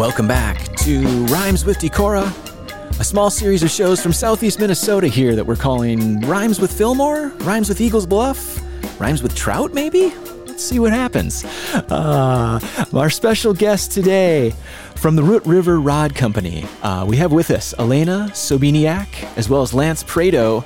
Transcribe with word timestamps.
Welcome 0.00 0.28
back 0.28 0.74
to 0.76 1.02
Rhymes 1.26 1.66
with 1.66 1.76
Decorah, 1.76 2.98
a 2.98 3.04
small 3.04 3.28
series 3.28 3.62
of 3.62 3.68
shows 3.68 4.00
from 4.00 4.14
southeast 4.14 4.58
Minnesota 4.58 5.08
here 5.08 5.36
that 5.36 5.44
we're 5.44 5.56
calling 5.56 6.22
Rhymes 6.22 6.58
with 6.58 6.72
Fillmore, 6.72 7.28
Rhymes 7.40 7.68
with 7.68 7.82
Eagles 7.82 8.06
Bluff, 8.06 8.62
Rhymes 8.98 9.22
with 9.22 9.34
Trout, 9.34 9.74
maybe? 9.74 10.08
Let's 10.46 10.64
see 10.64 10.78
what 10.78 10.94
happens. 10.94 11.44
Uh, 11.74 12.60
our 12.94 13.10
special 13.10 13.52
guest 13.52 13.92
today 13.92 14.54
from 14.94 15.16
the 15.16 15.22
Root 15.22 15.44
River 15.44 15.78
Rod 15.78 16.14
Company, 16.14 16.64
uh, 16.82 17.04
we 17.06 17.18
have 17.18 17.30
with 17.30 17.50
us 17.50 17.74
Alayna 17.74 18.30
Sobieniak 18.30 19.36
as 19.36 19.50
well 19.50 19.60
as 19.60 19.74
Lance 19.74 20.02
Prado. 20.02 20.64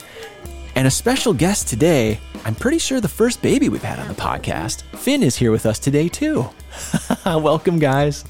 And 0.76 0.87
a 0.87 0.92
special 0.92 1.34
guest 1.34 1.66
today, 1.66 2.20
I'm 2.45 2.54
pretty 2.54 2.78
sure 2.78 3.01
the 3.01 3.09
first 3.09 3.42
baby 3.42 3.68
we've 3.68 3.82
had 3.82 3.98
on 3.98 4.06
the 4.06 4.14
podcast. 4.14 4.82
Finn 4.96 5.24
is 5.24 5.34
here 5.34 5.51
with 5.51 5.66
us 5.66 5.80
today, 5.80 6.09
too. 6.09 6.48
Welcome, 7.26 7.80
guys. 7.80 8.24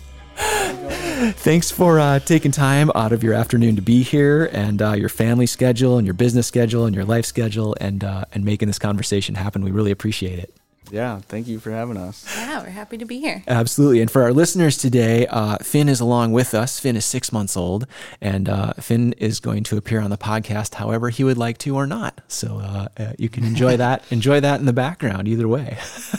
Thanks 1.32 1.70
for 1.70 1.98
uh, 1.98 2.18
taking 2.18 2.50
time 2.50 2.90
out 2.94 3.12
of 3.12 3.22
your 3.22 3.34
afternoon 3.34 3.76
to 3.76 3.82
be 3.82 4.02
here 4.02 4.50
and 4.52 4.82
uh, 4.82 4.92
your 4.92 5.08
family 5.08 5.46
schedule 5.46 5.96
and 5.96 6.06
your 6.06 6.14
business 6.14 6.46
schedule 6.46 6.84
and 6.84 6.94
your 6.94 7.04
life 7.04 7.24
schedule 7.24 7.74
and, 7.80 8.04
uh, 8.04 8.24
and 8.32 8.44
making 8.44 8.68
this 8.68 8.78
conversation 8.78 9.34
happen. 9.34 9.64
We 9.64 9.70
really 9.70 9.90
appreciate 9.90 10.38
it. 10.38 10.54
Yeah, 10.90 11.20
thank 11.20 11.46
you 11.46 11.58
for 11.58 11.70
having 11.70 11.96
us. 11.96 12.24
Yeah, 12.36 12.62
we're 12.62 12.70
happy 12.70 12.98
to 12.98 13.04
be 13.04 13.18
here. 13.18 13.42
Absolutely. 13.48 14.00
And 14.00 14.10
for 14.10 14.22
our 14.22 14.32
listeners 14.32 14.76
today, 14.76 15.26
uh, 15.26 15.56
Finn 15.58 15.88
is 15.88 16.00
along 16.00 16.32
with 16.32 16.54
us. 16.54 16.78
Finn 16.78 16.94
is 16.96 17.04
six 17.04 17.32
months 17.32 17.56
old, 17.56 17.86
and 18.20 18.48
uh, 18.48 18.74
Finn 18.74 19.14
is 19.14 19.40
going 19.40 19.64
to 19.64 19.76
appear 19.76 20.00
on 20.00 20.10
the 20.10 20.18
podcast 20.18 20.74
however 20.74 21.08
he 21.08 21.24
would 21.24 21.38
like 21.38 21.58
to 21.58 21.74
or 21.74 21.86
not. 21.86 22.20
So 22.28 22.60
uh, 22.60 22.88
uh 22.98 23.12
you 23.18 23.28
can 23.28 23.44
enjoy 23.44 23.76
that. 23.78 24.04
enjoy 24.10 24.40
that 24.40 24.60
in 24.60 24.66
the 24.66 24.72
background, 24.72 25.26
either 25.26 25.48
way. 25.48 25.78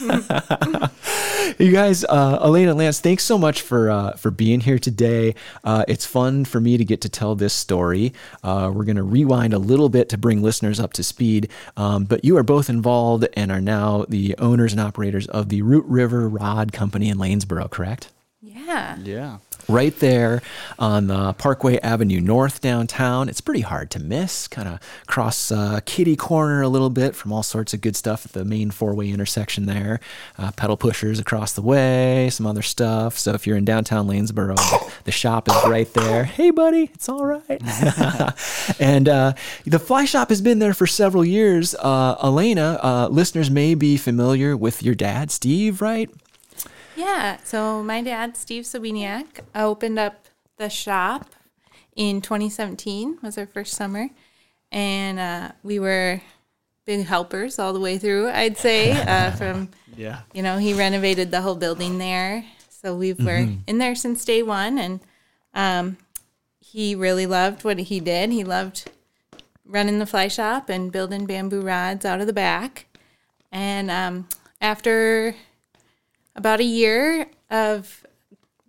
you 1.58 1.72
guys, 1.72 2.04
uh, 2.04 2.38
Alayna 2.44 2.74
Lance, 2.74 3.00
thanks 3.00 3.24
so 3.24 3.38
much 3.38 3.62
for 3.62 3.90
uh, 3.90 4.12
for 4.12 4.30
being 4.30 4.60
here 4.60 4.78
today. 4.78 5.34
Uh, 5.64 5.84
it's 5.86 6.04
fun 6.04 6.44
for 6.44 6.60
me 6.60 6.76
to 6.76 6.84
get 6.84 7.00
to 7.02 7.08
tell 7.08 7.34
this 7.34 7.54
story. 7.54 8.12
Uh, 8.42 8.70
we're 8.74 8.84
going 8.84 8.96
to 8.96 9.02
rewind 9.02 9.54
a 9.54 9.58
little 9.58 9.88
bit 9.88 10.08
to 10.08 10.18
bring 10.18 10.42
listeners 10.42 10.80
up 10.80 10.92
to 10.94 11.04
speed. 11.04 11.50
Um, 11.76 12.04
but 12.04 12.24
you 12.24 12.36
are 12.36 12.42
both 12.42 12.68
involved 12.68 13.26
and 13.34 13.52
are 13.52 13.60
now 13.60 14.04
the 14.08 14.34
owners 14.38 14.55
and 14.64 14.80
operators 14.80 15.26
of 15.28 15.48
the 15.48 15.62
Root 15.62 15.84
River 15.86 16.28
Rod 16.28 16.72
Company 16.72 17.08
in 17.08 17.18
Lanesboro, 17.18 17.70
correct? 17.70 18.10
Yeah. 18.40 18.96
Yeah 18.98 19.38
right 19.68 19.98
there 19.98 20.42
on 20.78 21.06
the 21.08 21.32
Parkway 21.34 21.78
Avenue 21.78 22.20
North 22.20 22.60
downtown. 22.60 23.28
It's 23.28 23.40
pretty 23.40 23.62
hard 23.62 23.90
to 23.92 23.98
miss. 23.98 24.48
Kind 24.48 24.68
of 24.68 24.80
cross 25.06 25.50
uh, 25.50 25.80
Kitty 25.84 26.16
Corner 26.16 26.62
a 26.62 26.68
little 26.68 26.90
bit 26.90 27.14
from 27.14 27.32
all 27.32 27.42
sorts 27.42 27.74
of 27.74 27.80
good 27.80 27.96
stuff 27.96 28.26
at 28.26 28.32
the 28.32 28.44
main 28.44 28.70
four 28.70 28.94
way 28.94 29.10
intersection 29.10 29.66
there. 29.66 30.00
Uh, 30.38 30.50
pedal 30.52 30.76
pushers 30.76 31.18
across 31.18 31.52
the 31.52 31.62
way, 31.62 32.28
some 32.30 32.46
other 32.46 32.62
stuff. 32.62 33.18
So 33.18 33.32
if 33.32 33.46
you're 33.46 33.56
in 33.56 33.64
downtown 33.64 34.06
Lanesboro, 34.06 34.56
the 35.04 35.12
shop 35.12 35.48
is 35.48 35.54
right 35.66 35.92
there. 35.94 36.24
Hey, 36.24 36.50
buddy, 36.50 36.90
it's 36.94 37.08
all 37.08 37.26
right. 37.26 37.44
and 38.80 39.08
uh, 39.08 39.32
the 39.64 39.78
fly 39.78 40.04
shop 40.04 40.28
has 40.28 40.40
been 40.40 40.58
there 40.58 40.74
for 40.74 40.86
several 40.86 41.24
years. 41.24 41.74
Uh, 41.78 42.16
Alayna, 42.16 42.78
uh, 42.82 43.08
listeners 43.08 43.50
may 43.50 43.74
be 43.74 43.96
familiar 43.96 44.56
with 44.56 44.82
your 44.82 44.94
dad, 44.94 45.30
Steve, 45.30 45.80
right? 45.80 46.10
Yeah. 46.96 47.36
So 47.44 47.82
my 47.82 48.02
dad, 48.02 48.36
Steve 48.36 48.64
Sobieniak, 48.64 49.40
opened 49.54 49.98
up 49.98 50.26
the 50.56 50.70
shop 50.70 51.34
in 51.94 52.20
2017. 52.20 53.18
Was 53.22 53.38
our 53.38 53.46
first 53.46 53.74
summer, 53.74 54.08
and 54.72 55.18
uh, 55.18 55.52
we 55.62 55.78
were 55.78 56.22
big 56.86 57.06
helpers 57.06 57.58
all 57.58 57.72
the 57.72 57.80
way 57.80 57.98
through. 57.98 58.30
I'd 58.30 58.56
say 58.56 58.92
uh, 58.92 59.30
from 59.36 59.68
yeah, 59.96 60.20
you 60.32 60.42
know, 60.42 60.58
he 60.58 60.72
renovated 60.72 61.30
the 61.30 61.42
whole 61.42 61.56
building 61.56 61.98
there, 61.98 62.44
so 62.70 62.96
we 62.96 63.12
were 63.12 63.44
mm-hmm. 63.44 63.60
in 63.66 63.78
there 63.78 63.94
since 63.94 64.24
day 64.24 64.42
one, 64.42 64.78
and 64.78 65.00
um, 65.54 65.98
he 66.60 66.94
really 66.94 67.26
loved 67.26 67.64
what 67.64 67.78
he 67.78 68.00
did. 68.00 68.30
He 68.30 68.44
loved 68.44 68.90
running 69.64 69.98
the 69.98 70.06
fly 70.06 70.28
shop 70.28 70.68
and 70.68 70.92
building 70.92 71.26
bamboo 71.26 71.60
rods 71.60 72.04
out 72.04 72.20
of 72.20 72.26
the 72.26 72.32
back, 72.32 72.86
and 73.52 73.90
um, 73.90 74.28
after 74.60 75.34
about 76.36 76.60
a 76.60 76.64
year 76.64 77.28
of 77.50 78.06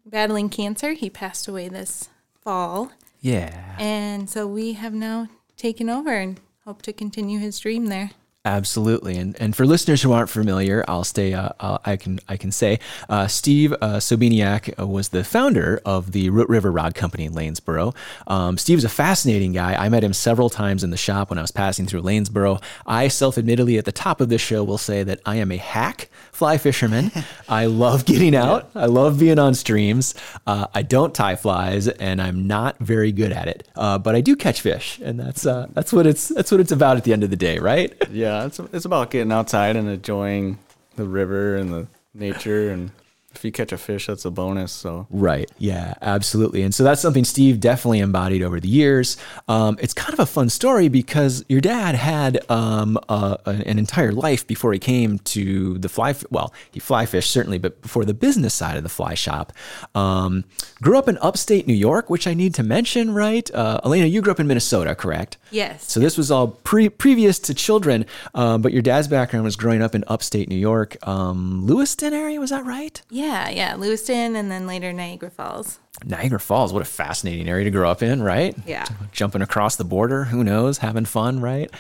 battling 0.06 0.50
cancer. 0.50 0.94
He 0.94 1.10
passed 1.10 1.48
away 1.48 1.70
this 1.70 2.10
fall. 2.42 2.92
Yeah. 3.22 3.76
And 3.78 4.30
so 4.30 4.48
we 4.48 4.74
have 4.74 4.94
now 4.94 5.28
taken 5.58 5.90
over 5.90 6.14
and 6.14 6.40
hope 6.66 6.82
to 6.84 6.94
continue 6.94 7.40
his 7.40 7.60
dream 7.60 7.88
there. 7.88 8.12
Absolutely, 8.48 9.18
and 9.18 9.36
and 9.42 9.54
for 9.54 9.66
listeners 9.66 10.02
who 10.02 10.14
aren't 10.14 10.30
familiar, 10.30 10.86
I'll 10.88 11.04
stay. 11.04 11.34
Uh, 11.34 11.50
uh, 11.60 11.80
I 11.84 11.98
can 11.98 12.22
I 12.30 12.38
can 12.38 12.54
say 12.54 12.80
uh, 13.10 13.28
Steve 13.28 13.74
uh, 13.74 13.98
Sobieniak 13.98 14.80
uh, 14.80 14.88
was 14.88 15.10
the 15.10 15.26
founder 15.26 15.82
of 15.84 16.14
the 16.14 16.30
Root 16.30 16.48
River 16.48 16.72
Rod 16.72 16.96
Company 16.96 17.26
in 17.26 17.34
Lanesboro. 17.34 17.94
Um, 18.26 18.58
Steve's 18.58 18.86
a 18.86 18.90
fascinating 18.90 19.52
guy. 19.52 19.76
I 19.76 19.90
met 19.90 20.02
him 20.02 20.14
several 20.14 20.50
times 20.50 20.82
in 20.82 20.92
the 20.92 20.98
shop 20.98 21.30
when 21.30 21.38
I 21.38 21.42
was 21.42 21.52
passing 21.52 21.88
through 21.88 22.04
Lanesboro. 22.04 22.64
I 22.86 23.10
self-admittedly 23.10 23.78
at 23.78 23.84
the 23.84 23.92
top 23.92 24.22
of 24.22 24.30
this 24.30 24.42
show 24.42 24.64
will 24.64 24.78
say 24.78 25.04
that 25.04 25.20
I 25.26 25.36
am 25.36 25.52
a 25.52 25.58
hack 25.58 26.10
fly 26.38 26.58
fisherman. 26.58 27.12
I 27.50 27.66
love 27.66 28.06
getting 28.06 28.36
out. 28.36 28.70
I 28.76 28.86
love 28.86 29.20
being 29.20 29.40
on 29.40 29.56
streams. 29.56 30.14
Uh, 30.46 30.68
I 30.74 30.84
don't 30.84 31.14
tie 31.14 31.36
flies, 31.36 31.88
and 31.88 32.22
I'm 32.22 32.48
not 32.48 32.78
very 32.80 33.12
good 33.12 33.32
at 33.32 33.48
it. 33.48 33.68
but 33.76 34.16
I 34.16 34.22
do 34.22 34.36
catch 34.36 34.62
fish, 34.62 35.00
and 35.04 35.20
that's 35.20 35.44
that's 35.44 35.92
what 35.92 36.06
it's 36.06 36.30
that's 36.30 36.52
what 36.52 36.60
it's 36.60 36.72
about 36.72 36.98
at 36.98 37.04
the 37.04 37.14
end 37.14 37.24
of 37.24 37.30
the 37.30 37.36
day, 37.36 37.60
right? 37.60 37.94
Yeah 38.12 38.46
it's 38.46 38.60
it's 38.60 38.86
about 38.86 39.12
getting 39.12 39.32
outside 39.32 39.76
and 39.76 39.88
enjoying 39.90 40.60
the 40.96 41.06
river 41.06 41.56
and 41.56 41.72
the 41.74 41.88
nature 42.14 42.70
and 42.70 42.92
if 43.38 43.46
you 43.46 43.52
catch 43.52 43.72
a 43.72 43.78
fish, 43.78 44.08
that's 44.08 44.26
a 44.26 44.32
bonus. 44.32 44.72
So 44.72 45.08
right, 45.10 45.50
yeah, 45.58 45.94
absolutely. 46.02 46.64
And 46.64 46.74
so 46.74 46.84
that's 46.84 47.02
something 47.02 47.24
Steve 47.24 47.60
definitely 47.60 48.00
embodied 48.00 48.44
over 48.44 48.60
the 48.60 48.68
years. 48.68 49.18
Um, 49.48 49.78
it's 49.82 49.94
kind 49.94 50.14
of 50.14 50.20
a 50.20 50.26
fun 50.26 50.50
story 50.50 50.90
because 50.90 51.46
your 51.48 51.62
dad 51.62 51.96
had 51.96 52.40
um, 52.50 52.98
a, 53.10 53.38
an 53.46 53.80
entire 53.80 54.12
life 54.12 54.46
before 54.46 54.74
he 54.74 54.80
came 54.80 55.20
to 55.20 55.78
the 55.78 55.90
fly. 55.90 56.16
Well, 56.30 56.54
he 56.72 56.80
fly 56.80 57.06
fished 57.06 57.32
certainly, 57.32 57.58
but 57.58 57.82
before 57.82 58.06
the 58.06 58.14
business 58.14 58.54
side 58.54 58.78
of 58.78 58.84
the 58.84 58.90
fly 58.90 59.14
shop. 59.14 59.54
Um, 59.96 60.44
grew 60.82 60.98
up 60.98 61.08
in 61.08 61.18
upstate 61.22 61.68
New 61.68 61.74
York, 61.74 62.10
which 62.10 62.28
I 62.28 62.34
need 62.34 62.54
to 62.56 62.64
mention, 62.64 63.14
right? 63.14 63.50
Uh, 63.54 63.80
Alayna, 63.84 64.10
you 64.10 64.22
grew 64.22 64.32
up 64.32 64.40
in 64.40 64.48
Minnesota, 64.48 64.96
correct? 64.96 65.38
Yes. 65.52 65.90
So 65.92 66.00
this 66.00 66.18
was 66.18 66.32
all 66.32 66.48
pre- 66.48 66.90
previous 66.90 67.40
to 67.40 67.54
children, 67.54 68.06
um, 68.34 68.62
but 68.62 68.74
your 68.74 68.82
dad's 68.82 69.08
background 69.08 69.46
was 69.46 69.56
growing 69.56 69.82
up 69.82 69.96
in 69.96 70.04
upstate 70.08 70.50
New 70.50 70.56
York, 70.56 70.98
um, 71.08 71.66
Lewiston 71.66 72.14
area. 72.14 72.40
Was 72.40 72.50
that 72.50 72.66
right? 72.66 73.02
Yeah, 73.10 73.27
yeah, 73.28 73.50
yeah. 73.50 73.76
Lewiston, 73.76 74.36
and 74.36 74.50
then 74.50 74.68
later 74.68 74.94
Niagara 74.94 75.30
Falls. 75.30 75.80
Niagara 76.06 76.40
Falls, 76.40 76.72
what 76.72 76.84
a 76.84 76.86
fascinating 76.86 77.50
area 77.50 77.66
to 77.66 77.72
grow 77.72 77.90
up 77.90 78.04
in, 78.04 78.22
right? 78.22 78.56
Yeah. 78.68 78.86
Jumping 79.12 79.42
across 79.42 79.78
the 79.78 79.84
border, 79.84 80.26
who 80.26 80.44
knows, 80.44 80.78
having 80.78 81.06
fun, 81.06 81.40
right? 81.40 81.72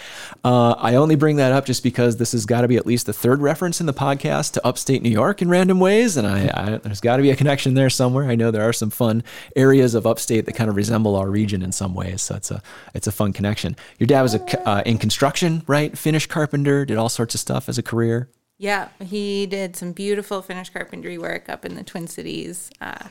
Uh, 0.44 0.72
I 0.72 0.96
only 0.96 1.16
bring 1.16 1.36
that 1.36 1.52
up 1.52 1.66
just 1.66 1.84
because 1.84 2.18
this 2.18 2.32
has 2.32 2.48
got 2.48 2.62
to 2.62 2.68
be 2.68 2.78
at 2.78 2.86
least 2.88 3.06
the 3.06 3.14
third 3.14 3.42
reference 3.42 3.80
in 3.80 3.86
the 3.86 3.94
podcast 3.94 4.54
to 4.54 4.66
upstate 4.66 5.04
New 5.04 5.12
York 5.12 5.44
in 5.44 5.50
random 5.50 5.80
ways. 5.80 6.18
And 6.18 6.26
I, 6.26 6.50
I 6.52 6.78
there's 6.78 7.00
got 7.00 7.18
to 7.18 7.22
be 7.22 7.30
a 7.30 7.36
connection 7.36 7.76
there 7.76 7.92
somewhere. 7.92 8.26
I 8.28 8.36
know 8.36 8.50
there 8.50 8.68
are 8.68 8.74
some 8.74 8.90
fun 8.90 9.24
areas 9.56 9.94
of 9.94 10.08
upstate 10.08 10.48
that 10.48 10.56
kind 10.56 10.70
of 10.70 10.76
resemble 10.76 11.16
our 11.16 11.30
region 11.30 11.62
in 11.62 11.72
some 11.72 11.94
ways. 11.94 12.24
So 12.24 12.36
it's 12.36 12.50
a, 12.50 12.62
it's 12.96 13.06
a 13.06 13.12
fun 13.12 13.34
connection. 13.34 13.76
Your 14.00 14.08
dad 14.08 14.24
was 14.24 14.34
a, 14.34 14.68
uh, 14.68 14.82
in 14.84 14.98
construction, 14.98 15.62
right? 15.68 15.96
Finish 15.96 16.26
carpenter, 16.26 16.86
did 16.86 16.98
all 16.98 17.10
sorts 17.10 17.36
of 17.36 17.40
stuff 17.40 17.70
as 17.70 17.78
a 17.78 17.84
career. 17.84 18.30
Yeah, 18.58 18.90
he 19.00 19.46
did 19.46 19.76
some 19.76 19.92
beautiful 19.92 20.42
finish 20.42 20.70
carpentry 20.70 21.18
work 21.18 21.48
up 21.48 21.64
in 21.64 21.76
the 21.76 21.84
Twin 21.84 22.08
Cities. 22.08 22.72
Uh, 22.82 23.08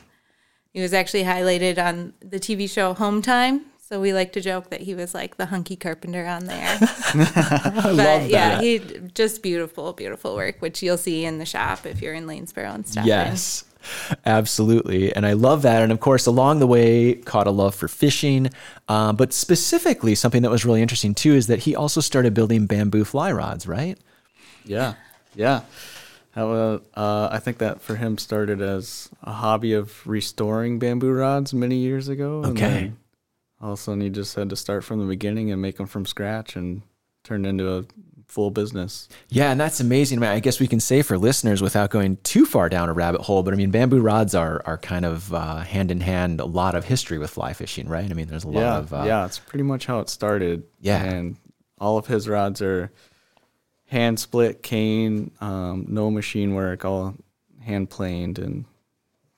he 0.73 0.81
was 0.81 0.93
actually 0.93 1.23
highlighted 1.23 1.83
on 1.83 2.13
the 2.19 2.39
TV 2.39 2.69
show 2.69 2.93
Hometime. 2.93 3.61
So 3.79 4.01
we 4.01 4.11
like 4.11 4.33
to 4.33 4.41
joke 4.41 4.69
that 4.71 4.81
he 4.81 4.93
was 4.93 5.13
like 5.13 5.37
the 5.37 5.45
hunky 5.45 5.77
carpenter 5.77 6.25
on 6.25 6.43
there. 6.45 6.77
but 7.15 8.29
yeah, 8.29 8.59
he 8.59 8.79
just 9.13 9.41
beautiful, 9.41 9.93
beautiful 9.93 10.35
work, 10.35 10.57
which 10.59 10.83
you'll 10.83 10.97
see 10.97 11.23
in 11.23 11.37
the 11.37 11.45
shop 11.45 11.85
if 11.85 12.01
you're 12.01 12.13
in 12.13 12.25
Lanesboro 12.25 12.75
and 12.75 12.85
stuff. 12.85 13.05
Yes. 13.05 13.63
Absolutely. 14.25 15.15
And 15.15 15.25
I 15.25 15.33
love 15.33 15.61
that. 15.61 15.81
And 15.81 15.93
of 15.93 16.01
course, 16.01 16.25
along 16.25 16.59
the 16.59 16.67
way, 16.67 17.13
caught 17.13 17.47
a 17.47 17.51
love 17.51 17.75
for 17.75 17.87
fishing. 17.87 18.49
Uh, 18.89 19.13
but 19.13 19.31
specifically, 19.31 20.15
something 20.15 20.41
that 20.41 20.51
was 20.51 20.65
really 20.65 20.81
interesting 20.81 21.15
too 21.15 21.33
is 21.33 21.47
that 21.47 21.59
he 21.59 21.73
also 21.73 22.01
started 22.01 22.33
building 22.33 22.65
bamboo 22.65 23.05
fly 23.05 23.31
rods, 23.31 23.65
right? 23.67 23.97
Yeah. 24.65 24.95
Yeah. 25.37 25.61
Uh, 26.35 27.29
I 27.31 27.39
think 27.39 27.57
that 27.59 27.81
for 27.81 27.95
him 27.95 28.17
started 28.17 28.61
as 28.61 29.09
a 29.23 29.31
hobby 29.31 29.73
of 29.73 30.05
restoring 30.05 30.77
bamboo 30.77 31.11
rods 31.11 31.53
many 31.53 31.77
years 31.77 32.09
ago. 32.09 32.43
Okay. 32.45 32.91
all 33.61 33.73
of 33.73 33.79
a 33.79 33.81
sudden, 33.81 34.01
he 34.01 34.09
just 34.09 34.35
had 34.35 34.49
to 34.51 34.55
start 34.55 34.83
from 34.83 34.99
the 34.99 35.05
beginning 35.05 35.51
and 35.51 35.61
make 35.61 35.77
them 35.77 35.87
from 35.87 36.05
scratch 36.05 36.55
and 36.55 36.83
turned 37.23 37.47
into 37.47 37.77
a 37.77 37.85
full 38.27 38.51
business. 38.51 39.09
Yeah, 39.29 39.51
and 39.51 39.59
that's 39.59 39.79
amazing. 39.79 40.19
I, 40.19 40.21
mean, 40.21 40.29
I 40.29 40.39
guess 40.39 40.59
we 40.59 40.67
can 40.67 40.79
say 40.79 41.01
for 41.01 41.17
listeners 41.17 41.61
without 41.61 41.89
going 41.89 42.17
too 42.17 42.45
far 42.45 42.69
down 42.69 42.89
a 42.89 42.93
rabbit 42.93 43.21
hole, 43.21 43.41
but 43.41 43.53
I 43.53 43.57
mean, 43.57 43.71
bamboo 43.71 44.01
rods 44.01 44.35
are 44.35 44.61
are 44.65 44.77
kind 44.77 45.05
of 45.05 45.33
uh, 45.33 45.57
hand 45.59 45.89
in 45.89 46.01
hand 46.01 46.39
a 46.39 46.45
lot 46.45 46.75
of 46.75 46.85
history 46.85 47.17
with 47.17 47.31
fly 47.31 47.53
fishing, 47.53 47.87
right? 47.87 48.09
I 48.09 48.13
mean, 48.13 48.27
there's 48.27 48.43
a 48.43 48.49
lot 48.49 48.61
yeah, 48.61 48.77
of 48.77 48.93
uh, 48.93 49.03
yeah, 49.07 49.25
it's 49.25 49.39
pretty 49.39 49.63
much 49.63 49.87
how 49.87 49.99
it 50.01 50.09
started. 50.09 50.63
Yeah, 50.81 51.03
and 51.03 51.37
all 51.79 51.97
of 51.97 52.05
his 52.05 52.27
rods 52.27 52.61
are 52.61 52.91
hand 53.87 54.19
split 54.19 54.61
cane, 54.63 55.31
um, 55.41 55.85
no 55.87 56.11
machine 56.11 56.53
work, 56.53 56.85
all 56.85 57.15
hand 57.61 57.89
planed, 57.89 58.39
and 58.39 58.65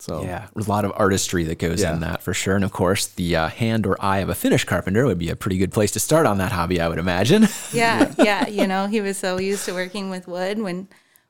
So 0.01 0.23
Yeah, 0.23 0.47
a 0.55 0.63
lot 0.63 0.85
of 0.85 0.93
artistry 0.95 1.43
that 1.45 1.59
goes 1.59 1.81
Yeah. 1.81 1.93
in 1.93 1.99
that 1.99 2.21
for 2.21 2.33
sure. 2.33 2.55
And 2.55 2.63
of 2.63 2.71
course, 2.71 3.05
the 3.07 3.35
uh, 3.35 3.47
hand 3.49 3.85
or 3.85 3.97
eye 4.01 4.19
of 4.19 4.29
a 4.29 4.33
finish 4.35 4.63
carpenter 4.63 5.05
would 5.05 5.19
be 5.19 5.29
a 5.29 5.35
pretty 5.35 5.57
good 5.57 5.73
place 5.73 5.91
to 5.91 5.99
start 5.99 6.25
on 6.25 6.37
that 6.37 6.53
hobby, 6.53 6.79
I 6.79 6.87
would 6.87 6.99
imagine. 6.99 7.47
Yeah, 7.73 8.13
yeah. 8.17 8.47
You 8.47 8.65
know, 8.65 8.87
he 8.87 9.01
was 9.01 9.17
so 9.17 9.37
used 9.39 9.65
to 9.65 9.73
working 9.73 10.09
with 10.09 10.25
wood. 10.25 10.59
When 10.59 10.87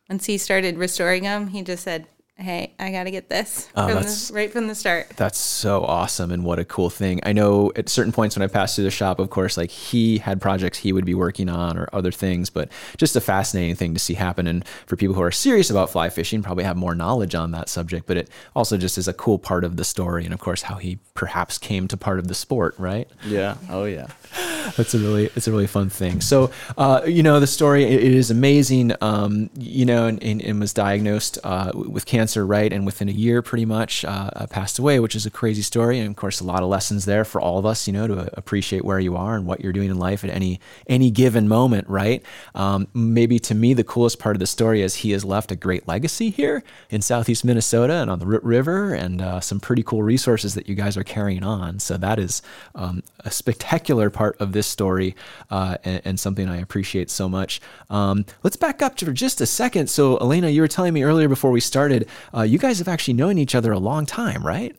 once 0.07 0.25
he 0.25 0.38
started 0.38 0.77
restoring 0.77 1.24
them, 1.24 1.48
he 1.48 1.63
just 1.63 1.83
said, 1.83 2.06
"Hey, 2.39 2.74
I 2.80 2.91
got 2.91 3.03
to 3.03 3.12
get 3.12 3.30
this 3.30 3.68
Oh, 3.75 3.86
from 3.86 3.95
that's- 3.95 4.30
the, 4.30 4.33
right 4.33 4.51
from 4.51 4.68
the 4.68 4.75
start." 4.75 5.09
That's 5.18 5.38
so 5.38 5.83
awesome 5.83 6.31
and 6.31 6.44
what 6.44 6.57
a 6.59 6.65
cool 6.65 6.89
thing. 6.89 7.19
I 7.24 7.33
know 7.33 7.71
at 7.75 7.89
certain 7.89 8.12
points 8.13 8.36
when 8.36 8.44
I 8.44 8.47
passed 8.47 8.75
through 8.75 8.86
the 8.86 8.91
shop, 8.91 9.19
of 9.19 9.30
course, 9.30 9.57
like 9.57 9.69
he 9.71 10.18
had 10.19 10.41
projects 10.41 10.80
he 10.80 10.94
would 10.94 11.06
be 11.06 11.13
working 11.15 11.50
on 11.50 11.77
or 11.77 11.89
other 11.94 12.12
things, 12.12 12.50
but 12.50 12.69
just 12.97 13.15
a 13.15 13.21
fascinating 13.21 13.75
thing 13.75 13.94
to 13.94 14.00
see 14.00 14.13
happen. 14.13 14.47
And 14.47 14.65
for 14.86 14.95
people 14.95 15.15
who 15.15 15.21
are 15.21 15.31
serious 15.31 15.69
about 15.69 15.89
fly 15.89 16.09
fishing, 16.09 16.41
probably 16.41 16.63
have 16.63 16.77
more 16.77 16.95
knowledge 16.95 17.36
on 17.36 17.51
that 17.51 17.69
subject, 17.69 18.07
but 18.07 18.18
it 18.18 18.30
also 18.56 18.77
just 18.77 18.97
is 18.97 19.07
a 19.07 19.13
cool 19.13 19.38
part 19.38 19.63
of 19.63 19.75
the 19.77 19.83
story. 19.83 20.24
And 20.25 20.33
of 20.33 20.39
course, 20.39 20.63
how 20.63 20.75
he 20.75 21.00
perhaps 21.13 21.57
came 21.57 21.88
to 21.89 21.97
part 21.97 22.19
of 22.19 22.27
the 22.27 22.36
sport, 22.36 22.75
right? 22.77 23.07
yeah, 23.25 23.56
oh 23.69 23.83
yeah, 23.86 24.07
That's 24.77 24.93
a 24.93 24.99
really 24.99 25.25
it's 25.35 25.47
a 25.47 25.51
really 25.51 25.67
fun 25.67 25.89
thing. 25.89 26.21
So 26.21 26.51
uh, 26.77 27.01
you 27.05 27.23
know 27.23 27.39
the 27.39 27.47
story 27.47 27.83
it, 27.83 28.03
it 28.03 28.13
is 28.13 28.29
amazing. 28.29 28.93
Um, 29.01 29.49
you 29.57 29.85
know, 29.85 30.07
and, 30.07 30.21
and, 30.23 30.41
and 30.41 30.59
was 30.59 30.73
diagnosed 30.73 31.39
uh, 31.43 31.71
with 31.73 32.05
cancer, 32.05 32.45
right? 32.45 32.71
And 32.71 32.85
within 32.85 33.09
a 33.09 33.13
year, 33.13 33.41
pretty 33.41 33.65
much 33.65 34.05
uh, 34.05 34.29
uh, 34.35 34.47
passed 34.47 34.77
away, 34.77 34.99
which 34.99 35.15
is 35.15 35.25
a 35.25 35.31
crazy 35.31 35.61
story. 35.61 35.99
And 35.99 36.09
of 36.09 36.15
course, 36.15 36.39
a 36.39 36.43
lot 36.43 36.61
of 36.61 36.69
lessons 36.69 37.05
there 37.05 37.25
for 37.25 37.41
all 37.41 37.57
of 37.57 37.65
us. 37.65 37.87
You 37.87 37.93
know, 37.93 38.07
to 38.07 38.29
appreciate 38.37 38.85
where 38.85 38.99
you 38.99 39.15
are 39.15 39.35
and 39.35 39.45
what 39.45 39.61
you're 39.61 39.73
doing 39.73 39.89
in 39.89 39.97
life 39.97 40.23
at 40.23 40.29
any 40.29 40.59
any 40.87 41.09
given 41.09 41.47
moment, 41.47 41.87
right? 41.89 42.23
Um, 42.53 42.87
maybe 42.93 43.39
to 43.39 43.55
me, 43.55 43.73
the 43.73 43.83
coolest 43.83 44.19
part 44.19 44.35
of 44.35 44.39
the 44.39 44.47
story 44.47 44.81
is 44.81 44.95
he 44.95 45.11
has 45.11 45.25
left 45.25 45.51
a 45.51 45.55
great 45.55 45.87
legacy 45.87 46.29
here 46.29 46.63
in 46.89 47.01
Southeast 47.01 47.43
Minnesota 47.43 47.93
and 47.93 48.11
on 48.11 48.19
the 48.19 48.27
Root 48.27 48.43
River, 48.43 48.93
and 48.93 49.21
uh, 49.21 49.39
some 49.39 49.59
pretty 49.59 49.83
cool 49.83 50.03
resources 50.03 50.53
that 50.53 50.69
you 50.69 50.75
guys 50.75 50.97
are 50.97 51.03
carrying 51.03 51.43
on. 51.43 51.79
So 51.79 51.97
that 51.97 52.19
is 52.19 52.41
um, 52.75 53.03
a 53.21 53.31
spectacular 53.31 54.09
part 54.09 54.19
of 54.39 54.51
this 54.51 54.68
story 54.68 55.16
uh, 55.50 55.77
and, 55.83 56.01
and 56.06 56.19
something 56.19 56.48
I 56.50 56.57
appreciate 56.57 57.10
so 57.10 57.27
much. 57.30 57.62
Um, 57.89 58.25
let's 58.44 58.56
back 58.56 58.81
up 58.81 59.00
for 59.00 59.12
just 59.12 59.42
a 59.42 59.45
second. 59.45 59.89
So, 59.89 60.18
Alayna, 60.18 60.54
you 60.54 60.62
were 60.62 60.68
telling 60.68 60.94
me 60.94 61.04
earlier 61.04 61.27
before 61.30 61.51
we 61.51 61.60
started, 61.62 62.07
uh, 62.36 62.42
you 62.42 62.57
guys 62.60 62.80
have 62.80 62.88
actually 62.88 63.13
known 63.16 63.38
each 63.38 63.56
other 63.56 63.71
a 63.71 63.80
long 63.80 64.06
time, 64.06 64.45
right? 64.45 64.75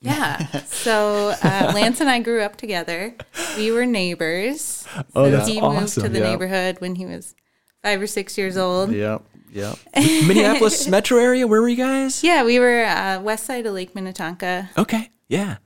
Yeah. 0.00 0.46
So 0.68 1.34
uh, 1.42 1.72
Lance 1.74 2.00
and 2.00 2.08
I 2.08 2.20
grew 2.20 2.40
up 2.42 2.56
together. 2.56 3.14
We 3.56 3.72
were 3.72 3.84
neighbors. 3.84 4.86
Oh, 5.14 5.24
So 5.24 5.30
that's 5.32 5.48
he 5.48 5.60
moved 5.60 5.94
to 5.94 6.08
the 6.08 6.18
Yeah. 6.20 6.30
neighborhood 6.30 6.80
when 6.80 6.94
he 6.94 7.04
was 7.04 7.34
five 7.82 8.00
or 8.00 8.06
six 8.06 8.38
years 8.38 8.56
old. 8.56 8.92
yep, 8.92 9.22
yep. 9.52 9.76
Minneapolis 9.96 10.86
metro 10.86 11.18
area. 11.18 11.46
Where 11.48 11.60
were 11.60 11.68
you 11.68 11.76
guys? 11.76 12.22
Yeah, 12.22 12.44
we 12.44 12.58
were 12.60 12.84
uh, 12.84 13.20
west 13.20 13.44
side 13.44 13.66
of 13.66 13.74
Lake 13.74 13.94
Minnetonka. 13.94 14.70
Okay. 14.78 15.10
Yeah. 15.28 15.56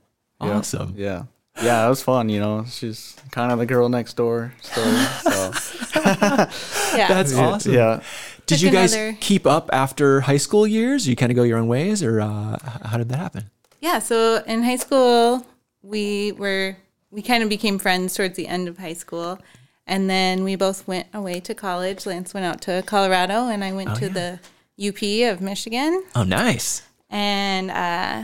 Yeah, 0.41 0.57
Awesome. 0.57 0.95
Yeah. 0.97 1.23
Yeah, 1.61 1.85
it 1.85 1.89
was 1.89 2.01
fun, 2.03 2.29
you 2.29 2.39
know. 2.39 2.65
She's 2.67 3.15
kind 3.31 3.51
of 3.51 3.59
the 3.59 3.65
girl 3.65 3.87
next 3.89 4.15
door 4.15 4.53
story. 4.61 4.91
So 5.21 5.51
Yeah. 6.97 7.07
That's 7.07 7.33
awesome. 7.35 7.73
yeah. 7.73 8.01
Did 8.45 8.55
Took 8.59 8.61
you 8.63 8.71
guys 8.71 8.93
another- 8.93 9.17
keep 9.21 9.45
up 9.47 9.69
after 9.71 10.21
high 10.21 10.37
school 10.37 10.65
years? 10.67 11.07
You 11.07 11.15
kind 11.15 11.31
of 11.31 11.35
go 11.35 11.43
your 11.43 11.57
own 11.57 11.67
ways, 11.67 12.03
or 12.03 12.19
uh, 12.21 12.57
how 12.83 12.97
did 12.97 13.09
that 13.09 13.17
happen? 13.19 13.49
Yeah, 13.79 13.99
so 13.99 14.43
in 14.47 14.63
high 14.63 14.75
school, 14.77 15.45
we 15.81 16.31
were 16.33 16.75
we 17.11 17.21
kind 17.21 17.43
of 17.43 17.49
became 17.49 17.77
friends 17.79 18.15
towards 18.15 18.35
the 18.35 18.47
end 18.47 18.67
of 18.67 18.77
high 18.79 18.93
school, 18.93 19.39
and 19.87 20.09
then 20.09 20.43
we 20.43 20.55
both 20.55 20.87
went 20.87 21.07
away 21.13 21.39
to 21.41 21.53
college. 21.53 22.05
Lance 22.05 22.33
went 22.33 22.45
out 22.45 22.61
to 22.61 22.83
Colorado, 22.85 23.47
and 23.47 23.63
I 23.63 23.71
went 23.71 23.95
to 23.97 24.09
the 24.09 24.39
UP 24.79 25.01
of 25.31 25.39
Michigan, 25.41 26.03
Oh, 26.15 26.23
nice. 26.23 26.81
and 27.09 27.69
uh, 27.71 28.23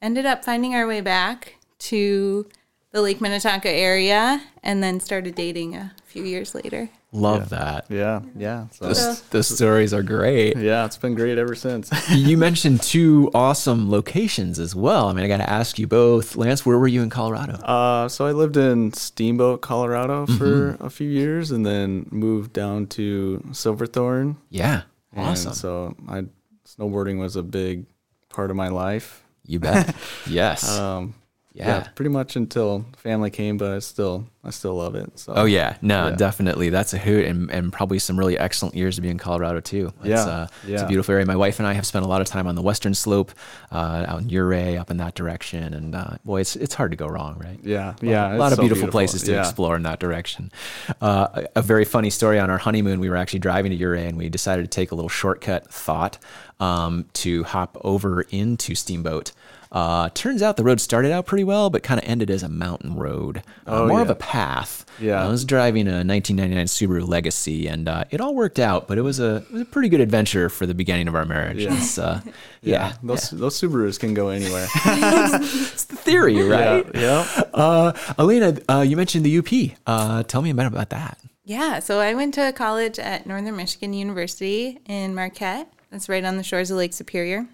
ended 0.00 0.24
up 0.26 0.44
finding 0.44 0.74
our 0.74 0.86
way 0.86 1.00
back 1.00 1.56
to 1.88 2.46
the 2.92 3.00
Lake 3.02 3.20
Minnetonka 3.20 3.70
area, 3.70 4.42
and 4.62 4.82
then 4.82 5.00
started 5.00 5.34
dating 5.34 5.74
a 5.74 5.92
few 6.04 6.24
years 6.24 6.54
later. 6.54 6.90
Love 7.14 7.50
that. 7.50 7.86
Yeah. 7.90 8.20
Yeah. 8.36 8.68
So, 8.70 8.86
Those, 8.86 9.20
those 9.28 9.48
stories 9.48 9.92
are 9.92 10.02
great. 10.02 10.56
yeah, 10.56 10.84
it's 10.86 10.96
been 10.96 11.14
great 11.14 11.36
ever 11.38 11.54
since. 11.54 11.90
you 12.10 12.38
mentioned 12.38 12.82
two 12.82 13.30
awesome 13.34 13.90
locations 13.90 14.58
as 14.58 14.74
well. 14.74 15.08
I 15.08 15.12
mean, 15.12 15.24
I 15.24 15.28
got 15.28 15.38
to 15.38 15.48
ask 15.50 15.78
you 15.78 15.86
both. 15.86 16.36
Lance, 16.36 16.64
where 16.64 16.78
were 16.78 16.88
you 16.88 17.02
in 17.02 17.10
Colorado? 17.10 17.54
Uh, 17.54 18.08
so 18.08 18.26
I 18.26 18.32
lived 18.32 18.56
in 18.56 18.92
Steamboat, 18.94 19.60
Colorado 19.62 20.24
for 20.26 20.72
Mm-hmm. 20.72 20.84
a 20.84 20.90
few 20.90 21.08
years 21.08 21.50
and 21.50 21.64
then 21.66 22.06
moved 22.10 22.52
down 22.54 22.86
to 22.88 23.42
Silverthorne. 23.52 24.36
yeah. 24.50 24.82
And 25.14 25.26
Awesome. 25.26 25.52
So 25.52 25.94
I 26.08 26.24
snowboarding 26.66 27.18
was 27.18 27.36
a 27.36 27.42
big 27.42 27.84
part 28.30 28.50
of 28.50 28.56
my 28.56 28.68
life. 28.68 29.22
You 29.46 29.58
bet. 29.58 29.94
yes. 30.26 30.78
Um, 30.78 31.12
yeah. 31.54 31.66
yeah. 31.66 31.88
pretty 31.94 32.10
much 32.10 32.36
until 32.36 32.84
family 32.96 33.30
came, 33.30 33.56
but 33.58 33.72
I 33.72 33.78
still 33.80 34.26
I 34.44 34.50
still 34.50 34.74
love 34.74 34.94
it. 34.96 35.18
So 35.18 35.32
Oh 35.36 35.44
yeah, 35.44 35.76
no, 35.82 36.08
Yeah. 36.08 36.16
definitely. 36.16 36.68
That's 36.70 36.92
a 36.94 36.98
hoot, 36.98 37.24
and, 37.26 37.48
and 37.50 37.72
probably 37.72 37.98
some 38.00 38.18
really 38.18 38.36
excellent 38.36 38.74
years 38.74 38.96
to 38.96 39.02
be 39.02 39.08
in 39.08 39.16
Colorado 39.18 39.60
too. 39.60 39.92
It's, 40.00 40.08
Yeah, 40.08 40.24
uh, 40.24 40.46
it's 40.66 40.82
a 40.82 40.86
beautiful 40.86 41.12
area. 41.12 41.24
My 41.26 41.36
wife 41.36 41.60
and 41.60 41.66
I 41.68 41.74
have 41.74 41.86
spent 41.86 42.04
a 42.04 42.08
lot 42.08 42.20
of 42.20 42.26
time 42.26 42.46
on 42.48 42.54
the 42.56 42.62
western 42.62 42.94
slope, 42.94 43.30
uh, 43.70 44.04
out 44.08 44.22
in 44.22 44.28
Ouray, 44.36 44.76
up 44.78 44.90
in 44.90 44.96
that 44.96 45.14
direction, 45.14 45.72
and 45.74 45.94
uh, 45.94 46.16
boy, 46.24 46.40
it's 46.40 46.56
it's 46.56 46.74
hard 46.74 46.90
to 46.90 46.96
go 46.96 47.06
wrong, 47.06 47.38
right? 47.38 47.58
yeah, 47.62 47.94
yeah, 48.02 48.34
a 48.34 48.36
lot 48.36 48.50
of 48.52 48.56
so 48.56 48.62
beautiful, 48.62 48.88
places 48.88 49.22
to 49.24 49.32
Yeah. 49.32 49.40
explore 49.42 49.76
in 49.76 49.82
that 49.84 50.00
direction. 50.00 50.50
Uh, 51.00 51.28
a, 51.34 51.60
a 51.60 51.62
very 51.62 51.84
funny 51.84 52.10
story 52.10 52.40
on 52.40 52.50
our 52.50 52.58
honeymoon, 52.58 52.98
we 52.98 53.08
were 53.10 53.16
actually 53.16 53.38
driving 53.40 53.70
to 53.76 53.84
Ouray 53.84 54.06
and 54.08 54.18
we 54.18 54.28
decided 54.28 54.62
to 54.62 54.68
take 54.68 54.90
a 54.90 54.94
little 54.96 55.08
shortcut 55.08 55.70
thought 55.72 56.18
um, 56.58 57.04
to 57.14 57.44
hop 57.44 57.78
over 57.84 58.22
into 58.30 58.74
Steamboat. 58.74 59.30
Uh, 59.72 60.10
turns 60.10 60.42
out 60.42 60.58
the 60.58 60.62
road 60.62 60.78
started 60.82 61.10
out 61.10 61.24
pretty 61.24 61.44
well, 61.44 61.70
but 61.70 61.82
kind 61.82 61.98
of 62.00 62.06
ended 62.06 62.30
as 62.30 62.42
a 62.42 62.48
mountain 62.48 62.94
road, 62.94 63.38
uh, 63.66 63.82
Oh, 63.82 63.86
more 63.88 64.02
of 64.02 64.10
a 64.10 64.14
path. 64.14 64.84
Yeah. 65.00 65.24
I 65.24 65.28
was 65.28 65.46
driving 65.46 65.88
a 65.88 66.04
1999 66.04 66.66
Subaru 66.66 67.08
Legacy, 67.08 67.66
and 67.68 67.88
uh, 67.88 68.04
it 68.10 68.20
all 68.20 68.34
worked 68.34 68.58
out. 68.58 68.86
But 68.86 68.98
it 68.98 69.02
was 69.02 69.18
a 69.18 69.36
it 69.36 69.50
was 69.50 69.62
a 69.62 69.64
pretty 69.64 69.88
good 69.88 70.00
adventure 70.00 70.50
for 70.50 70.66
the 70.66 70.74
beginning 70.74 71.08
of 71.08 71.14
our 71.14 71.24
marriage. 71.24 71.64
Yeah. 71.64 71.74
It's, 71.74 71.96
uh, 71.98 72.20
yeah, 72.62 72.92
Those 73.02 73.30
those 73.30 73.58
Subarus 73.58 73.98
can 73.98 74.12
go 74.12 74.28
anywhere. 74.28 74.68
it's 74.74 75.84
the 75.84 75.96
theory, 75.96 76.42
right? 76.42 76.84
Yeah. 76.94 77.00
yeah. 77.00 77.42
Uh, 77.54 77.92
Alayna, 78.18 78.62
uh, 78.68 78.82
you 78.82 78.96
mentioned 78.98 79.24
the 79.24 79.38
UP. 79.38 79.78
Uh, 79.86 80.22
tell 80.24 80.42
me 80.42 80.50
a 80.50 80.54
bit 80.54 80.66
about 80.66 80.90
that. 80.90 81.18
Yeah, 81.44 81.78
so 81.80 81.98
I 81.98 82.12
went 82.14 82.34
to 82.34 82.52
college 82.52 82.98
at 82.98 83.26
Northern 83.26 83.56
Michigan 83.56 83.94
University 83.94 84.78
in 84.86 85.14
Marquette. 85.14 85.72
That's 85.90 86.08
right 86.10 86.24
on 86.24 86.36
the 86.36 86.42
shores 86.44 86.70
of 86.70 86.76
Lake 86.76 86.92
Superior. 86.92 87.46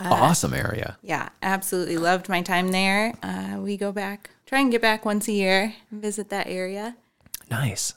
Awesome 0.00 0.52
area. 0.54 0.98
Yeah, 1.02 1.28
absolutely 1.42 1.96
loved 1.98 2.28
my 2.28 2.42
time 2.42 2.68
there. 2.72 3.14
Uh, 3.22 3.58
we 3.60 3.76
go 3.76 3.92
back, 3.92 4.30
try 4.46 4.60
and 4.60 4.70
get 4.70 4.82
back 4.82 5.04
once 5.04 5.28
a 5.28 5.32
year 5.32 5.74
and 5.90 6.02
visit 6.02 6.28
that 6.30 6.46
area. 6.48 6.96
Nice. 7.50 7.94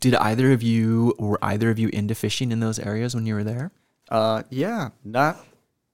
Did 0.00 0.14
either 0.14 0.52
of 0.52 0.62
you 0.62 1.14
were 1.18 1.38
either 1.42 1.70
of 1.70 1.78
you 1.78 1.88
into 1.88 2.14
fishing 2.14 2.52
in 2.52 2.60
those 2.60 2.78
areas 2.78 3.14
when 3.14 3.26
you 3.26 3.34
were 3.34 3.44
there? 3.44 3.70
Uh, 4.10 4.42
yeah, 4.50 4.90
not 5.04 5.38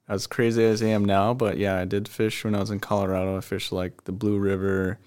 as 0.08 0.26
crazy 0.26 0.62
as 0.64 0.82
I 0.82 0.86
am 0.86 1.04
now, 1.04 1.32
but 1.32 1.56
yeah, 1.58 1.78
I 1.78 1.84
did 1.84 2.08
fish 2.08 2.44
when 2.44 2.54
I 2.54 2.60
was 2.60 2.70
in 2.70 2.80
Colorado. 2.80 3.36
I 3.36 3.40
fished 3.40 3.72
like 3.72 4.04
the 4.04 4.12
Blue 4.12 4.38
River, 4.38 4.98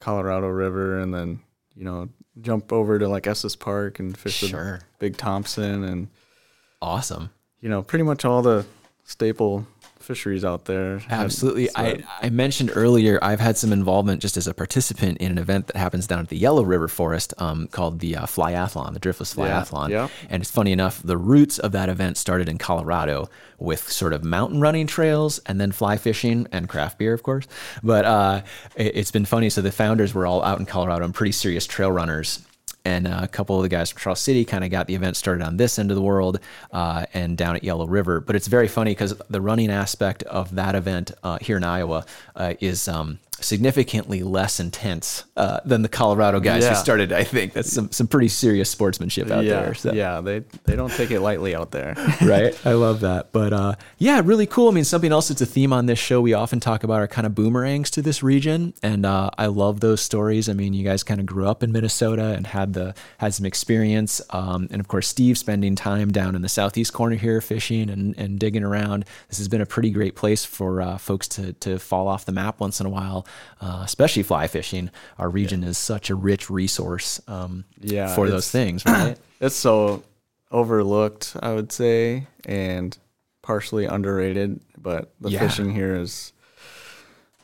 Colorado 0.00 0.48
River, 0.48 0.98
and 1.00 1.12
then 1.12 1.40
you 1.74 1.84
know 1.84 2.08
jump 2.40 2.72
over 2.72 2.98
to 2.98 3.08
like 3.08 3.26
Estes 3.26 3.56
Park 3.56 3.98
and 3.98 4.16
fish 4.16 4.34
Sure. 4.36 4.74
with 4.74 4.98
Big 4.98 5.16
Thompson, 5.16 5.84
and 5.84 6.08
Awesome. 6.80 7.30
you 7.60 7.68
know 7.68 7.82
pretty 7.82 8.04
much 8.04 8.24
all 8.24 8.42
the 8.42 8.64
staple 9.10 9.66
fisheries 9.98 10.44
out 10.44 10.64
there. 10.64 11.00
Absolutely. 11.10 11.66
So- 11.66 11.72
I, 11.76 12.02
I 12.22 12.30
mentioned 12.30 12.70
earlier 12.74 13.18
I've 13.22 13.38
had 13.38 13.56
some 13.58 13.70
involvement 13.72 14.22
just 14.22 14.36
as 14.38 14.46
a 14.48 14.54
participant 14.54 15.18
in 15.18 15.30
an 15.32 15.38
event 15.38 15.66
that 15.68 15.76
happens 15.76 16.06
down 16.06 16.20
at 16.20 16.28
the 16.28 16.38
Yellow 16.38 16.64
River 16.64 16.88
Forest 16.88 17.34
um, 17.38 17.68
called 17.68 18.00
the 18.00 18.16
uh, 18.16 18.24
Flyathlon, 18.26 18.94
the 18.94 18.98
Driftless 19.00 19.36
Yeah, 19.36 19.60
Flyathlon. 19.62 19.90
yeah. 19.90 20.08
And 20.30 20.42
it's 20.42 20.50
funny 20.50 20.72
enough, 20.72 21.02
the 21.02 21.18
roots 21.18 21.58
of 21.58 21.72
that 21.72 21.88
event 21.90 22.16
started 22.16 22.48
in 22.48 22.56
Colorado 22.58 23.28
with 23.58 23.92
sort 23.92 24.12
of 24.14 24.24
mountain 24.24 24.60
running 24.60 24.86
trails 24.86 25.38
and 25.46 25.60
then 25.60 25.70
fly 25.70 25.96
fishing 25.98 26.48
and 26.50 26.68
craft 26.68 26.98
beer, 26.98 27.12
of 27.12 27.22
course. 27.22 27.46
But 27.82 28.04
uh, 28.06 28.42
it, 28.76 28.96
it's 28.96 29.10
been 29.10 29.26
funny. 29.26 29.50
So 29.50 29.60
the 29.60 29.70
founders 29.70 30.14
were 30.14 30.26
all 30.26 30.42
out 30.42 30.58
in 30.58 30.66
Colorado 30.66 31.04
and 31.04 31.14
pretty 31.14 31.32
serious 31.32 31.66
trail 31.66 31.92
runners 31.92 32.42
and 32.84 33.06
a 33.06 33.28
couple 33.28 33.56
of 33.56 33.62
the 33.62 33.68
guys 33.68 33.90
from 33.90 34.00
Charles 34.00 34.20
City 34.20 34.44
kind 34.44 34.64
of 34.64 34.70
got 34.70 34.86
the 34.86 34.94
event 34.94 35.16
started 35.16 35.44
on 35.44 35.56
this 35.56 35.78
end 35.78 35.90
of 35.90 35.96
the 35.96 36.02
world 36.02 36.40
uh, 36.72 37.06
and 37.14 37.36
down 37.36 37.56
at 37.56 37.64
Yellow 37.64 37.86
River. 37.86 38.20
But 38.20 38.36
it's 38.36 38.46
very 38.46 38.68
funny 38.68 38.92
because 38.92 39.14
the 39.28 39.40
running 39.40 39.70
aspect 39.70 40.22
of 40.24 40.54
that 40.54 40.74
event 40.74 41.12
uh, 41.22 41.38
here 41.40 41.56
in 41.56 41.64
Iowa 41.64 42.06
uh, 42.36 42.54
is 42.60 42.88
um, 42.88 43.18
significantly 43.40 44.22
less 44.22 44.60
intense 44.60 45.24
uh, 45.36 45.60
than 45.64 45.82
the 45.82 45.88
Colorado 45.88 46.40
guys 46.40 46.66
who 46.66 46.74
started. 46.74 47.12
I 47.12 47.24
think 47.24 47.52
that's 47.52 47.72
some 47.72 47.90
some 47.90 48.06
pretty 48.06 48.28
serious 48.28 48.70
sportsmanship 48.70 49.30
out 49.30 49.44
yeah, 49.44 49.62
there. 49.62 49.74
So. 49.74 49.92
yeah, 49.92 50.20
they 50.20 50.40
they 50.64 50.76
don't 50.76 50.92
take 50.92 51.10
it 51.10 51.20
lightly 51.20 51.54
out 51.54 51.70
there. 51.70 51.94
right? 52.22 52.54
I 52.64 52.72
love 52.72 53.00
that. 53.00 53.32
But 53.32 53.52
uh, 53.52 53.74
yeah, 53.98 54.20
really 54.24 54.46
cool. 54.46 54.68
I 54.68 54.72
mean, 54.72 54.84
something 54.84 55.12
else 55.12 55.28
that's 55.28 55.40
a 55.40 55.46
theme 55.46 55.72
on 55.72 55.86
this 55.86 55.98
show 55.98 56.20
we 56.20 56.34
often 56.34 56.60
talk 56.60 56.84
about 56.84 57.00
are 57.00 57.08
kind 57.08 57.26
of 57.26 57.34
boomerangs 57.34 57.90
to 57.92 58.02
this 58.02 58.22
region, 58.22 58.74
and 58.82 59.06
uh, 59.06 59.30
I 59.38 59.46
love 59.46 59.80
those 59.80 60.00
stories. 60.00 60.48
I 60.48 60.52
mean, 60.52 60.74
you 60.74 60.84
guys 60.84 61.02
kind 61.02 61.20
of 61.20 61.26
grew 61.26 61.46
up 61.46 61.62
in 61.62 61.72
Minnesota 61.72 62.34
and 62.34 62.46
had 62.46 62.74
the 62.74 62.94
had 63.18 63.34
some 63.34 63.46
experience, 63.46 64.20
um, 64.30 64.68
and 64.70 64.80
of 64.80 64.88
course, 64.88 65.08
Steve 65.08 65.38
spending 65.38 65.74
time 65.74 66.12
down 66.12 66.34
in 66.34 66.42
the 66.42 66.48
southeast 66.48 66.92
corner 66.92 67.16
here 67.16 67.40
fishing 67.40 67.90
and, 67.90 68.16
and 68.18 68.38
digging 68.38 68.64
around. 68.64 69.04
This 69.28 69.38
has 69.38 69.48
been 69.48 69.60
a 69.60 69.66
pretty 69.66 69.90
great 69.90 70.14
place 70.14 70.44
for 70.44 70.82
uh, 70.82 70.98
folks 70.98 71.28
to 71.28 71.52
to 71.54 71.78
fall 71.78 72.08
off 72.08 72.24
the 72.24 72.32
map 72.32 72.60
once 72.60 72.80
in 72.80 72.86
a 72.86 72.90
while, 72.90 73.26
uh, 73.60 73.82
especially 73.84 74.22
fly 74.22 74.46
fishing. 74.46 74.90
Our 75.18 75.28
region 75.28 75.62
is 75.64 75.78
such 75.78 76.10
a 76.10 76.14
rich 76.14 76.50
resource 76.50 77.20
um, 77.28 77.64
Yeah, 77.80 78.14
for 78.14 78.28
those 78.28 78.50
things, 78.50 78.84
right? 78.86 79.16
It's 79.40 79.56
so 79.56 80.02
overlooked, 80.50 81.36
I 81.42 81.52
would 81.54 81.72
say, 81.72 82.26
and 82.44 82.96
partially 83.42 83.84
underrated. 83.86 84.60
But 84.78 85.12
the 85.20 85.30
Yeah. 85.30 85.40
fishing 85.40 85.74
here 85.74 85.94
is 85.96 86.32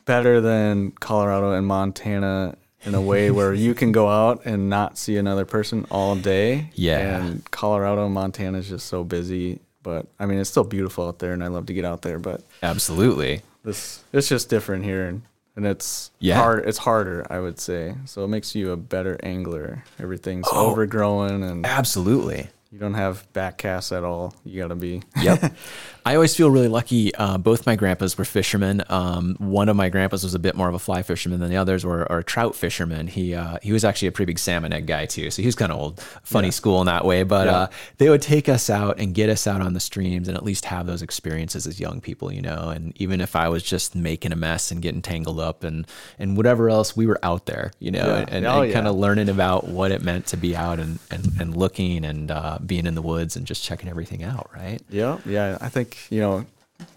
better 0.05 0.41
than 0.41 0.91
Colorado 0.91 1.51
and 1.53 1.67
Montana 1.67 2.55
in 2.83 2.95
a 2.95 3.01
way 3.01 3.31
where 3.31 3.53
you 3.53 3.73
can 3.73 3.91
go 3.91 4.07
out 4.07 4.45
and 4.45 4.69
not 4.69 4.97
see 4.97 5.17
another 5.17 5.45
person 5.45 5.85
all 5.91 6.15
day. 6.15 6.69
Yeah. 6.75 7.23
And 7.25 7.49
Colorado 7.51 8.05
and 8.05 8.13
Montana 8.13 8.59
is 8.59 8.69
just 8.69 8.85
so 8.87 9.03
busy. 9.03 9.59
But 9.83 10.05
I 10.19 10.25
mean, 10.25 10.39
it's 10.39 10.49
still 10.49 10.63
beautiful 10.63 11.07
out 11.07 11.19
there, 11.19 11.31
and 11.33 11.43
I 11.43 11.47
love 11.47 11.65
to 11.67 11.73
get 11.73 11.85
out 11.85 12.01
there. 12.01 12.19
But 12.19 12.41
Absolutely. 12.61 13.41
this 13.63 14.03
it's 14.13 14.27
just 14.29 14.49
different 14.49 14.83
here, 14.83 15.05
and, 15.07 15.21
and 15.57 15.65
it's 15.65 16.11
Yeah. 16.19 16.35
hard. 16.37 16.65
It's 16.65 16.77
harder, 16.77 17.25
I 17.29 17.39
would 17.39 17.59
say. 17.59 17.95
So 18.05 18.23
it 18.23 18.29
makes 18.29 18.55
you 18.55 18.71
a 18.71 18.77
better 18.77 19.17
angler. 19.23 19.83
Everything's 19.99 20.47
Oh. 20.49 20.71
overgrown, 20.71 21.43
and 21.43 21.65
Absolutely. 21.65 22.49
you 22.71 22.79
don't 22.79 22.93
have 22.93 23.31
back 23.33 23.57
casts 23.57 23.91
at 23.91 24.03
all. 24.05 24.33
You 24.45 24.61
got 24.61 24.69
to 24.69 24.75
be. 24.75 25.01
Yep. 25.21 25.53
I 26.07 26.15
always 26.15 26.33
feel 26.33 26.49
really 26.49 26.69
lucky. 26.69 27.13
Uh, 27.15 27.37
both 27.37 27.65
my 27.65 27.75
grandpas 27.75 28.17
were 28.17 28.23
fishermen. 28.23 28.81
Um, 28.87 29.35
one 29.39 29.67
of 29.67 29.75
my 29.75 29.89
grandpas 29.89 30.23
was 30.23 30.33
a 30.33 30.39
bit 30.39 30.55
more 30.55 30.69
of 30.69 30.73
a 30.73 30.79
fly 30.79 31.01
fisherman 31.01 31.41
than 31.41 31.49
the 31.49 31.57
others 31.57 31.83
were, 31.85 32.03
a 32.03 32.23
trout 32.23 32.55
fisherman. 32.55 33.07
He 33.07 33.35
uh, 33.35 33.57
he 33.61 33.73
was 33.73 33.83
actually 33.83 34.07
a 34.07 34.13
pretty 34.13 34.29
big 34.29 34.39
salmon 34.39 34.71
egg 34.71 34.85
guy 34.87 35.05
too. 35.05 35.29
So 35.31 35.41
he 35.41 35.47
was 35.47 35.55
kind 35.55 35.69
of 35.69 35.77
old, 35.77 35.99
funny 36.23 36.49
school 36.51 36.79
in 36.79 36.85
that 36.85 37.03
way. 37.03 37.23
But 37.23 37.47
Yeah. 37.47 37.57
uh, 37.57 37.67
they 37.97 38.07
would 38.09 38.21
take 38.21 38.47
us 38.47 38.69
out 38.69 38.99
and 39.01 39.13
get 39.13 39.29
us 39.29 39.47
out 39.47 39.59
on 39.59 39.73
the 39.73 39.81
streams 39.81 40.29
and 40.29 40.37
at 40.37 40.43
least 40.45 40.63
have 40.63 40.85
those 40.85 41.01
experiences 41.01 41.67
as 41.67 41.77
young 41.77 41.99
people, 41.99 42.31
you 42.31 42.41
know. 42.41 42.69
And 42.69 42.93
even 43.01 43.19
if 43.19 43.35
I 43.35 43.49
was 43.49 43.61
just 43.61 43.93
making 43.93 44.31
a 44.31 44.37
mess 44.37 44.71
and 44.71 44.81
getting 44.81 45.01
tangled 45.01 45.41
up 45.41 45.65
and 45.65 45.85
and 46.17 46.37
whatever 46.37 46.69
else, 46.69 46.95
we 46.95 47.05
were 47.05 47.19
out 47.21 47.47
there, 47.47 47.71
you 47.79 47.91
know, 47.91 48.05
Yeah. 48.07 48.25
and, 48.29 48.45
Oh, 48.45 48.61
and 48.61 48.71
kind 48.71 48.85
yeah. 48.85 48.91
of 48.91 48.95
learning 48.95 49.27
about 49.27 49.67
what 49.67 49.91
it 49.91 50.01
meant 50.01 50.25
to 50.27 50.37
be 50.37 50.55
out 50.55 50.79
and 50.79 50.99
and, 51.11 51.31
and 51.41 51.57
looking 51.57 52.05
and 52.05 52.31
uh, 52.31 52.59
being 52.65 52.85
in 52.85 52.95
the 52.95 53.01
woods 53.01 53.35
and 53.35 53.45
just 53.45 53.61
checking 53.61 53.89
everything 53.89 54.23
out, 54.23 54.49
right? 54.55 54.79
Yeah, 54.89 55.17
yeah. 55.25 55.57
I 55.59 55.67
think 55.67 55.96
you 56.09 56.21
know, 56.21 56.45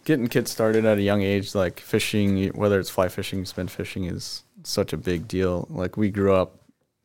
getting 0.04 0.28
kids 0.28 0.50
started 0.50 0.85
at 0.85 0.99
a 0.99 1.02
young 1.02 1.23
age, 1.23 1.54
like 1.54 1.80
fishing, 1.80 2.49
whether 2.49 2.78
it's 2.78 2.90
fly 2.90 3.09
fishing, 3.09 3.45
spin 3.45 3.69
fishing, 3.69 4.04
is 4.04 4.42
such 4.62 4.92
a 4.92 4.97
big 4.97 5.28
deal. 5.28 5.66
Like 5.71 5.97
we 5.97 6.11
grew 6.11 6.35
up 6.35 6.57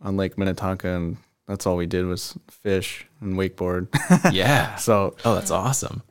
on 0.01 0.17
Lake 0.17 0.37
Minnetonka, 0.37 0.87
and 0.89 1.17
that's 1.47 1.65
all 1.65 1.75
we 1.77 1.85
did 1.85 2.05
was 2.05 2.37
fish 2.49 3.05
and 3.21 3.35
wakeboard. 3.37 3.87
Yeah. 4.33 4.75
so 4.75 5.15
Oh, 5.23 5.35
that's 5.35 5.51
awesome. 5.51 6.03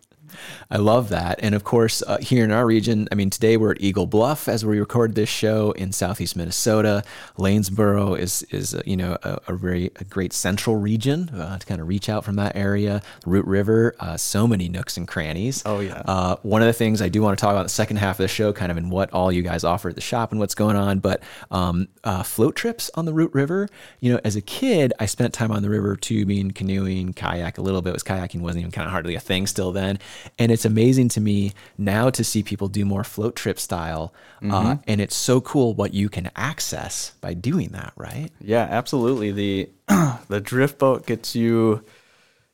I 0.71 0.79
love 0.79 1.09
that. 1.11 1.38
And 1.43 1.55
of 1.55 1.64
course, 1.64 2.03
uh, 2.07 2.19
here 2.19 2.45
in 2.45 2.50
our 2.50 2.67
region, 2.67 3.09
I 3.12 3.14
mean, 3.14 3.31
today 3.31 3.57
we're 3.57 3.73
at 3.73 3.81
Eagle 3.81 4.07
Bluff 4.07 4.49
as 4.49 4.64
we 4.64 4.79
record 4.79 5.14
this 5.14 5.29
show 5.29 5.73
in 5.73 5.93
southeast 5.93 6.37
Minnesota. 6.37 7.03
Lanesboro 7.38 8.19
is 8.19 8.43
is 8.50 8.75
uh, 8.75 8.83
you 8.85 8.97
know 8.97 9.17
a, 9.23 9.41
a 9.49 9.55
very 9.55 9.91
a 9.97 10.05
great 10.05 10.33
central 10.33 10.76
region 10.76 11.29
uh, 11.31 11.59
to 11.59 11.67
kind 11.67 11.81
of 11.81 11.88
reach 11.88 12.09
out 12.09 12.25
from 12.25 12.37
that 12.37 12.57
area. 12.57 13.03
Root 13.26 13.47
River, 13.47 13.95
uh, 14.00 14.17
so 14.17 14.47
many 14.47 14.69
nooks 14.69 14.97
and 14.97 15.07
crannies. 15.07 15.62
Oh, 15.67 15.81
yeah. 15.81 16.03
Uh, 16.07 16.37
one 16.43 16.62
of 16.62 16.67
the 16.67 16.73
things 16.73 17.00
I 17.00 17.09
do 17.09 17.23
want 17.23 17.38
to 17.38 17.41
talk 17.41 17.53
about 17.53 17.61
in 17.61 17.67
the 17.67 17.71
second 17.71 17.97
half 17.97 18.19
of 18.19 18.25
the 18.25 18.29
show, 18.29 18.53
kind 18.53 18.71
of 18.71 18.79
in 18.79 18.91
what 18.91 19.12
all 19.12 19.33
you 19.33 19.43
guys 19.43 19.64
offer 19.64 19.88
at 19.88 19.95
the 19.95 20.00
shop 20.00 20.31
and 20.31 20.41
what's 20.41 20.55
going 20.55 20.76
on, 20.76 20.99
but 20.99 21.23
um, 21.50 21.88
uh, 22.05 22.23
float 22.23 22.57
trips 22.57 22.91
on 22.95 23.05
the 23.05 23.14
Root 23.14 23.33
River. 23.35 23.69
You 24.00 24.12
know, 24.12 24.21
as 24.25 24.37
a 24.37 24.41
kid, 24.41 24.93
I 24.99 25.07
spent 25.07 25.33
time 25.35 25.50
on 25.50 25.62
the 25.62 25.71
river 25.71 25.97
tubing, 25.97 26.53
canoeing, 26.53 27.12
kayak 27.12 27.59
a 27.59 27.62
little 27.62 27.83
bit. 27.83 27.93
Was 27.93 28.03
kayaking 28.03 28.41
wasn't 28.41 28.61
even 28.61 28.73
kind 28.73 28.87
of 28.87 28.93
hardly 28.93 29.14
a 29.14 29.21
thing 29.21 29.47
still 29.47 29.73
then, 29.73 29.99
and 30.38 30.52
it's 30.52 30.64
amazing 30.64 31.09
to 31.11 31.21
me 31.21 31.52
now 31.78 32.11
to 32.11 32.25
see 32.25 32.43
people 32.43 32.69
do 32.69 32.85
more 32.85 33.04
float 33.04 33.37
trip 33.37 33.59
style, 33.59 34.12
uh, 34.43 34.76
and 34.87 35.00
it's 35.00 35.16
so 35.16 35.40
cool 35.40 35.75
what 35.75 35.95
you 35.95 36.09
can 36.09 36.31
access 36.37 37.12
by 37.21 37.35
doing 37.35 37.69
that, 37.71 37.93
right? 37.97 38.31
yeah, 38.40 38.66
absolutely. 38.71 39.33
The 39.33 39.71
the 40.28 40.40
drift 40.40 40.78
boat 40.78 41.07
gets 41.07 41.35
you 41.35 41.85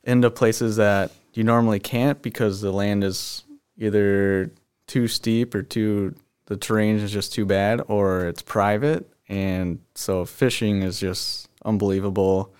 into 0.03 0.29
places 0.29 0.77
that 0.77 1.11
you 1.33 1.43
normally 1.43 1.79
can't 1.79 2.21
because 2.21 2.61
the 2.61 2.71
land 2.71 3.03
is 3.03 3.43
either 3.77 4.51
too 4.87 5.07
steep 5.07 5.55
or 5.55 5.63
too 5.63 6.15
the 6.47 6.57
terrain 6.57 6.97
is 6.97 7.11
just 7.11 7.33
too 7.33 7.45
bad 7.45 7.81
or 7.87 8.27
it's 8.27 8.41
private 8.41 9.09
and 9.29 9.79
so 9.95 10.25
fishing 10.25 10.81
is 10.81 10.99
just 10.99 11.47
unbelievable 11.63 12.53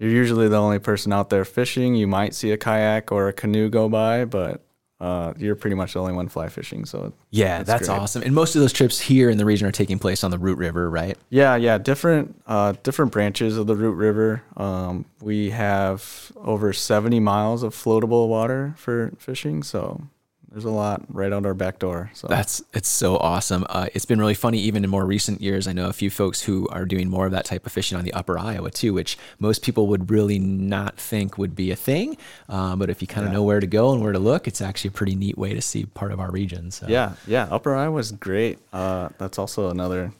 you're 0.00 0.10
usually 0.10 0.48
the 0.48 0.56
only 0.56 0.80
person 0.80 1.12
out 1.12 1.30
there 1.30 1.44
fishing 1.44 1.94
you 1.94 2.08
might 2.08 2.34
see 2.34 2.50
a 2.50 2.56
kayak 2.56 3.12
or 3.12 3.28
a 3.28 3.32
canoe 3.32 3.68
go 3.68 3.88
by 3.88 4.24
but 4.24 4.62
uh, 5.00 5.32
you're 5.38 5.54
pretty 5.56 5.74
much 5.76 5.94
the 5.94 5.98
only 5.98 6.12
one 6.12 6.28
fly 6.28 6.46
fishing 6.48 6.84
so 6.84 7.10
Yeah, 7.30 7.62
that's, 7.62 7.88
great. 7.88 7.98
awesome. 7.98 8.22
And 8.22 8.34
most 8.34 8.54
of 8.54 8.60
those 8.60 8.72
trips 8.72 9.00
here 9.00 9.30
in 9.30 9.38
the 9.38 9.46
region 9.46 9.66
are 9.66 9.72
taking 9.72 9.98
place 9.98 10.22
on 10.22 10.30
the 10.30 10.36
Root 10.38 10.58
River, 10.58 10.90
right? 10.90 11.16
Yeah, 11.30 11.56
yeah, 11.56 11.78
different 11.78 12.38
uh, 12.46 12.74
different 12.82 13.10
branches 13.10 13.56
of 13.56 13.66
the 13.66 13.74
Root 13.74 13.92
River. 13.94 14.42
Um, 14.58 15.06
we 15.22 15.48
have 15.50 16.32
over 16.44 16.74
70 16.74 17.18
miles 17.18 17.62
of 17.62 17.74
floatable 17.74 18.28
water 18.28 18.74
for 18.76 19.12
fishing, 19.18 19.62
so 19.62 20.02
there's 20.50 20.64
a 20.64 20.70
lot 20.70 21.02
right 21.08 21.32
out 21.32 21.46
our 21.46 21.54
back 21.54 21.78
door. 21.78 22.10
So 22.14 22.26
That's 22.26 22.62
it's 22.72 22.88
so 22.88 23.16
awesome. 23.18 23.64
Uh, 23.68 23.86
it's 23.94 24.04
been 24.04 24.18
really 24.18 24.34
funny, 24.34 24.58
even 24.58 24.82
in 24.82 24.90
more 24.90 25.06
recent 25.06 25.40
years. 25.40 25.68
I 25.68 25.72
know 25.72 25.88
a 25.88 25.92
few 25.92 26.10
folks 26.10 26.42
who 26.42 26.66
are 26.68 26.84
doing 26.84 27.08
more 27.08 27.26
of 27.26 27.32
that 27.32 27.44
type 27.44 27.66
of 27.66 27.72
fishing 27.72 27.96
on 27.96 28.04
the 28.04 28.12
Upper 28.12 28.38
Iowa 28.38 28.70
too, 28.70 28.92
which 28.92 29.16
most 29.38 29.62
people 29.62 29.86
would 29.86 30.10
really 30.10 30.38
not 30.40 30.96
think 30.96 31.38
would 31.38 31.54
be 31.54 31.70
a 31.70 31.76
thing. 31.76 32.16
Um, 32.48 32.78
but 32.80 32.90
if 32.90 33.00
you 33.00 33.06
kind 33.06 33.26
of 33.26 33.32
know 33.32 33.42
where 33.44 33.60
to 33.60 33.66
go 33.66 33.92
and 33.92 34.02
where 34.02 34.12
to 34.12 34.18
look, 34.18 34.48
it's 34.48 34.60
actually 34.60 34.88
a 34.88 34.92
pretty 34.92 35.14
neat 35.14 35.38
way 35.38 35.54
to 35.54 35.60
see 35.62 35.84
part 35.86 36.10
of 36.10 36.18
our 36.18 36.30
region. 36.30 36.70
So. 36.72 36.86
yeah, 36.88 37.12
yeah, 37.26 37.46
Upper 37.50 37.74
Iowa's 37.76 38.10
great. 38.12 38.58
Uh, 38.72 39.10
that's 39.18 39.38
also 39.38 39.70
another 39.70 40.12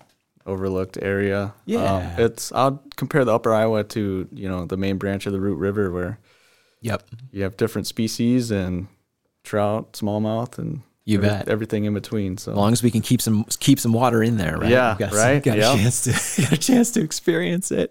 overlooked 0.47 0.97
area. 1.03 1.55
Yeah. 1.67 1.93
um, 1.97 2.03
it's 2.25 2.53
I'll 2.53 2.83
compare 2.97 3.25
the 3.25 3.35
Upper 3.35 3.53
Iowa 3.53 3.83
to 3.85 4.29
you 4.33 4.49
know 4.49 4.65
the 4.65 4.77
main 4.77 4.97
branch 4.97 5.27
of 5.27 5.33
the 5.33 5.41
Root 5.41 5.57
River 5.59 5.91
where 5.91 6.19
Yep. 6.83 7.03
you 7.33 7.43
have 7.43 7.57
different 7.59 7.87
species 7.87 8.51
and 8.51 8.87
trout, 9.45 9.93
smallmouth, 9.95 10.59
and 10.59 10.81
You 11.05 11.19
every- 11.19 11.29
bet. 11.29 11.49
everything 11.49 11.85
in 11.85 11.95
between. 11.95 12.37
So 12.39 12.53
As 12.53 12.57
long 12.57 12.73
as 12.73 12.83
we 12.83 12.91
can 12.91 13.01
keep 13.01 13.21
some 13.23 13.45
keep 13.59 13.81
some 13.81 13.93
water 13.93 14.23
in 14.23 14.37
there, 14.37 14.59
right? 14.59 14.71
Yeah, 14.71 14.91
We've 14.93 14.99
got, 15.11 15.13
right, 15.13 15.43
Got 15.43 15.59
yep. 15.59 15.75
a 15.75 15.77
chance 15.79 16.05
to 16.05 16.43
got 16.43 16.53
a 16.53 16.57
chance 16.57 16.91
to 16.93 17.01
experience 17.03 17.71
it. 17.73 17.91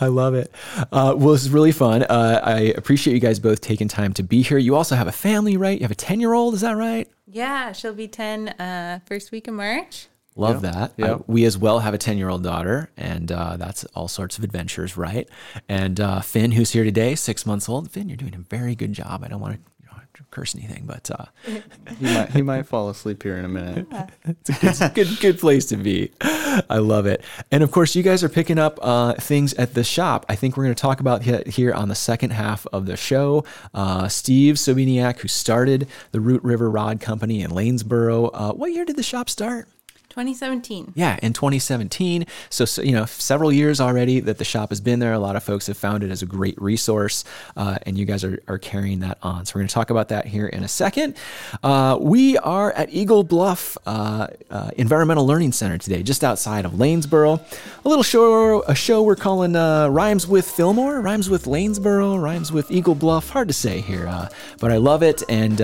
I 0.00 0.06
love 0.06 0.34
it. 0.34 0.50
Uh, 0.92 1.14
well, 1.16 1.32
this 1.32 1.42
is 1.44 1.50
really 1.50 1.72
fun. 1.72 2.02
Uh, 2.04 2.40
I 2.42 2.58
appreciate 2.76 3.14
you 3.14 3.20
guys 3.20 3.38
both 3.38 3.60
taking 3.60 3.88
time 3.88 4.12
to 4.14 4.22
be 4.22 4.42
here. 4.42 4.58
You 4.58 4.76
also 4.76 4.96
have 4.96 5.06
a 5.08 5.12
family, 5.12 5.56
right? 5.56 5.78
You 5.78 5.84
have 5.84 5.90
a 5.90 5.94
ten 5.96 6.20
year 6.20 6.32
old, 6.32 6.54
is 6.54 6.60
that 6.62 6.72
right? 6.76 7.08
Yeah, 7.26 7.72
she'll 7.72 7.94
be 7.94 8.06
10 8.06 8.48
uh, 8.50 9.00
first 9.06 9.32
week 9.32 9.48
of 9.48 9.54
March. 9.54 10.06
Love 10.36 10.62
Yep, 10.62 10.72
that. 10.72 10.92
yep. 10.96 11.10
I- 11.20 11.22
we 11.26 11.44
as 11.44 11.56
well 11.58 11.80
have 11.80 11.94
a 11.94 11.98
10 11.98 12.16
year 12.18 12.28
old 12.28 12.42
daughter, 12.44 12.90
and 12.96 13.30
uh, 13.32 13.56
that's 13.56 13.84
all 13.94 14.06
sorts 14.08 14.36
of 14.38 14.44
adventures, 14.44 14.96
right? 14.96 15.28
And 15.68 15.98
uh, 16.00 16.20
Finn, 16.20 16.52
who's 16.52 16.70
here 16.72 16.84
today, 16.84 17.14
six 17.16 17.44
months 17.46 17.68
old. 17.68 17.90
Finn, 17.90 18.08
you're 18.08 18.16
doing 18.16 18.34
a 18.34 18.38
very 18.38 18.74
good 18.76 18.92
job. 18.92 19.22
I 19.24 19.28
don't 19.28 19.40
want 19.40 19.54
to 19.54 19.60
you 19.60 19.64
know, 19.64 19.73
curse 20.34 20.54
anything, 20.54 20.84
but 20.86 21.10
uh, 21.10 21.26
he 21.98 22.04
might 22.04 22.30
he 22.30 22.42
might 22.42 22.66
fall 22.66 22.88
asleep 22.90 23.22
here 23.22 23.36
in 23.36 23.44
a 23.44 23.48
minute. 23.48 23.86
it's 24.48 24.80
a 24.80 24.88
good, 24.88 25.08
good, 25.08 25.20
good 25.20 25.38
place 25.38 25.66
to 25.66 25.76
be. 25.76 26.12
I 26.20 26.78
love 26.78 27.06
it. 27.06 27.22
And 27.50 27.62
of 27.62 27.70
course, 27.70 27.94
you 27.94 28.02
guys 28.02 28.24
are 28.24 28.28
picking 28.28 28.58
up 28.58 28.78
uh, 28.82 29.14
things 29.14 29.54
at 29.54 29.74
the 29.74 29.84
shop. 29.84 30.26
I 30.28 30.34
think 30.34 30.56
we're 30.56 30.64
going 30.64 30.74
to 30.74 30.80
talk 30.80 31.00
about 31.00 31.22
he- 31.22 31.50
here 31.50 31.72
on 31.72 31.88
the 31.88 31.94
second 31.94 32.30
half 32.30 32.66
of 32.72 32.86
the 32.86 32.96
show. 32.96 33.44
Uh, 33.72 34.08
Steve 34.08 34.56
Sobieniak, 34.56 35.20
who 35.20 35.28
started 35.28 35.88
the 36.12 36.20
Root 36.20 36.42
River 36.42 36.70
Rod 36.70 37.00
Company 37.00 37.42
in 37.42 37.50
Lanesboro. 37.50 38.30
Uh, 38.32 38.52
what 38.52 38.72
year 38.72 38.84
did 38.84 38.96
the 38.96 39.02
shop 39.02 39.30
start? 39.30 39.68
2017. 40.14 40.92
Yeah, 40.94 41.18
in 41.24 41.32
2017. 41.32 42.26
So, 42.48 42.64
so, 42.64 42.82
you 42.82 42.92
know, 42.92 43.04
several 43.04 43.50
years 43.50 43.80
already 43.80 44.20
that 44.20 44.38
the 44.38 44.44
shop 44.44 44.68
has 44.68 44.80
been 44.80 45.00
there. 45.00 45.12
A 45.12 45.18
lot 45.18 45.34
of 45.34 45.42
folks 45.42 45.66
have 45.66 45.76
found 45.76 46.04
it 46.04 46.10
as 46.12 46.22
a 46.22 46.26
great 46.26 46.56
resource, 46.62 47.24
uh, 47.56 47.78
and 47.82 47.98
you 47.98 48.04
guys 48.04 48.22
are, 48.22 48.40
are 48.46 48.58
carrying 48.58 49.00
that 49.00 49.18
on. 49.22 49.44
So, 49.44 49.54
we're 49.54 49.62
going 49.62 49.68
to 49.68 49.74
talk 49.74 49.90
about 49.90 50.10
that 50.10 50.26
here 50.26 50.46
in 50.46 50.62
a 50.62 50.68
second. 50.68 51.16
Uh, 51.64 51.98
we 52.00 52.38
are 52.38 52.70
at 52.74 52.94
Eagle 52.94 53.24
Bluff 53.24 53.76
uh, 53.86 54.28
uh, 54.50 54.70
Environmental 54.76 55.26
Learning 55.26 55.50
Center 55.50 55.78
today, 55.78 56.04
just 56.04 56.22
outside 56.22 56.64
of 56.64 56.74
Lanesboro. 56.74 57.40
A 57.84 57.88
little 57.88 58.04
show, 58.04 58.62
a 58.62 58.74
show 58.76 59.02
we're 59.02 59.16
calling 59.16 59.56
uh, 59.56 59.88
Rhymes 59.88 60.28
with 60.28 60.48
Fillmore, 60.48 61.00
Rhymes 61.00 61.28
with 61.28 61.46
Lanesboro, 61.46 62.22
Rhymes 62.22 62.52
with 62.52 62.70
Eagle 62.70 62.94
Bluff. 62.94 63.30
Hard 63.30 63.48
to 63.48 63.54
say 63.54 63.80
here, 63.80 64.06
uh, 64.06 64.28
but 64.60 64.70
I 64.70 64.76
love 64.76 65.02
it. 65.02 65.24
And 65.28 65.58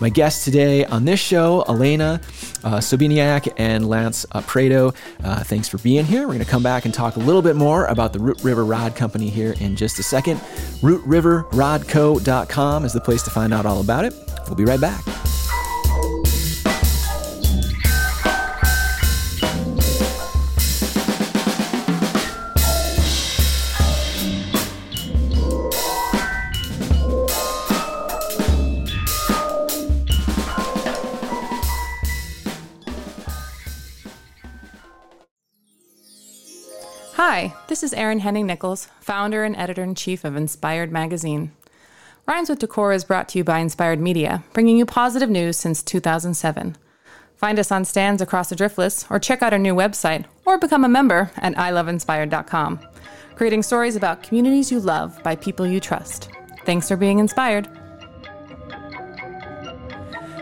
my 0.00 0.08
guest 0.08 0.46
today 0.46 0.86
on 0.86 1.04
this 1.04 1.20
show, 1.20 1.62
Alayna 1.68 2.22
Sobieniak 2.62 3.52
and 3.58 3.81
Lance 3.88 4.26
uh, 4.32 4.40
Prado, 4.42 4.92
uh, 5.24 5.42
thanks 5.44 5.68
for 5.68 5.78
being 5.78 6.04
here. 6.04 6.22
We're 6.22 6.34
going 6.34 6.44
to 6.44 6.50
come 6.50 6.62
back 6.62 6.84
and 6.84 6.94
talk 6.94 7.16
a 7.16 7.20
little 7.20 7.42
bit 7.42 7.56
more 7.56 7.86
about 7.86 8.12
the 8.12 8.18
Root 8.18 8.42
River 8.42 8.64
Rod 8.64 8.96
Company 8.96 9.28
here 9.28 9.54
in 9.60 9.76
just 9.76 9.98
a 9.98 10.02
second. 10.02 10.38
RootRiverRodCo.com 10.82 12.84
is 12.84 12.92
the 12.92 13.00
place 13.00 13.22
to 13.22 13.30
find 13.30 13.54
out 13.54 13.66
all 13.66 13.80
about 13.80 14.04
it. 14.04 14.14
We'll 14.46 14.56
be 14.56 14.64
right 14.64 14.80
back. 14.80 15.02
Hi, 37.32 37.54
this 37.66 37.82
is 37.82 37.94
Aryn 37.94 38.20
Henning 38.20 38.46
Nichols, 38.46 38.88
founder 39.00 39.42
and 39.42 39.56
editor 39.56 39.82
in 39.82 39.94
chief 39.94 40.22
of 40.22 40.36
Inspired 40.36 40.92
Magazine. 40.92 41.50
Rhymes 42.26 42.50
with 42.50 42.58
Decor 42.58 42.92
is 42.92 43.04
brought 43.04 43.26
to 43.30 43.38
you 43.38 43.42
by 43.42 43.60
Inspired 43.60 43.98
Media, 43.98 44.44
bringing 44.52 44.76
you 44.76 44.84
positive 44.84 45.30
news 45.30 45.56
since 45.56 45.82
2007. 45.82 46.76
Find 47.36 47.58
us 47.58 47.72
on 47.72 47.86
stands 47.86 48.20
across 48.20 48.50
the 48.50 48.54
Driftless, 48.54 49.10
or 49.10 49.18
check 49.18 49.40
out 49.40 49.54
our 49.54 49.58
new 49.58 49.74
website, 49.74 50.26
or 50.44 50.58
become 50.58 50.84
a 50.84 50.90
member 50.90 51.30
at 51.38 51.54
iloveinspired.com, 51.54 52.80
creating 53.34 53.62
stories 53.62 53.96
about 53.96 54.22
communities 54.22 54.70
you 54.70 54.78
love 54.78 55.18
by 55.22 55.34
people 55.34 55.66
you 55.66 55.80
trust. 55.80 56.28
Thanks 56.66 56.86
for 56.86 56.96
being 56.96 57.18
inspired. 57.18 57.66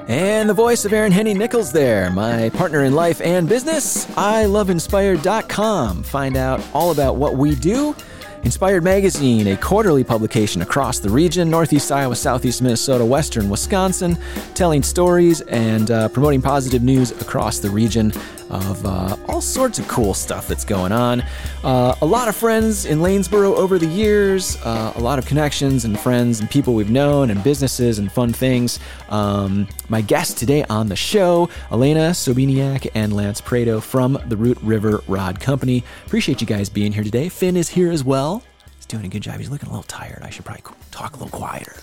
And 0.08 0.48
the 0.48 0.54
voice 0.54 0.84
of 0.84 0.92
Aryn 0.92 1.12
Henning 1.12 1.38
Nichols 1.38 1.72
there, 1.72 2.10
my 2.10 2.50
partner 2.50 2.84
in 2.84 2.94
life 2.94 3.20
and 3.20 3.48
business, 3.48 4.08
I 4.16 4.44
iloveinspired.com. 4.44 6.02
Find 6.02 6.36
out 6.36 6.60
all 6.74 6.90
about 6.90 7.16
what 7.16 7.36
we 7.36 7.54
do. 7.54 7.94
Inspired 8.42 8.82
Magazine, 8.82 9.46
a 9.48 9.56
quarterly 9.56 10.02
publication 10.02 10.62
across 10.62 10.98
the 10.98 11.10
region, 11.10 11.50
Northeast 11.50 11.92
Iowa, 11.92 12.16
Southeast 12.16 12.62
Minnesota, 12.62 13.04
Western 13.04 13.50
Wisconsin, 13.50 14.16
telling 14.54 14.82
stories 14.82 15.42
and 15.42 15.90
uh, 15.90 16.08
promoting 16.08 16.40
positive 16.40 16.82
news 16.82 17.10
across 17.20 17.58
the 17.58 17.68
region 17.68 18.12
of 18.50 18.84
uh, 18.84 19.16
all 19.28 19.40
sorts 19.40 19.78
of 19.78 19.86
cool 19.86 20.12
stuff 20.12 20.48
that's 20.48 20.64
going 20.64 20.90
on. 20.90 21.22
Uh, 21.62 21.94
a 22.02 22.06
lot 22.06 22.28
of 22.28 22.34
friends 22.34 22.84
in 22.84 22.98
Lanesboro 22.98 23.54
over 23.56 23.78
the 23.78 23.86
years, 23.86 24.56
uh, 24.64 24.92
a 24.96 25.00
lot 25.00 25.18
of 25.18 25.26
connections 25.26 25.84
and 25.84 25.98
friends 25.98 26.40
and 26.40 26.50
people 26.50 26.74
we've 26.74 26.90
known 26.90 27.30
and 27.30 27.42
businesses 27.44 27.98
and 27.98 28.10
fun 28.10 28.32
things. 28.32 28.80
Um, 29.08 29.68
my 29.88 30.00
guests 30.00 30.34
today 30.34 30.64
on 30.64 30.88
the 30.88 30.96
show, 30.96 31.48
Alayna 31.70 32.10
Sobieniak 32.10 32.88
and 32.94 33.12
Lance 33.12 33.40
Prado 33.40 33.80
from 33.80 34.18
the 34.26 34.36
Root 34.36 34.58
River 34.62 35.02
Rod 35.06 35.40
Company. 35.40 35.84
Appreciate 36.06 36.40
you 36.40 36.46
guys 36.46 36.68
being 36.68 36.92
here 36.92 37.04
today. 37.04 37.28
Finn 37.28 37.56
is 37.56 37.68
here 37.68 37.92
as 37.92 38.02
well. 38.02 38.29
He's 38.90 38.98
doing 38.98 39.06
a 39.06 39.08
good 39.08 39.22
job. 39.22 39.38
He's 39.38 39.50
looking 39.50 39.68
a 39.68 39.70
little 39.70 39.84
tired. 39.84 40.24
I 40.24 40.30
should 40.30 40.44
probably 40.44 40.64
talk 40.90 41.14
a 41.14 41.22
little 41.22 41.38
quieter. 41.38 41.76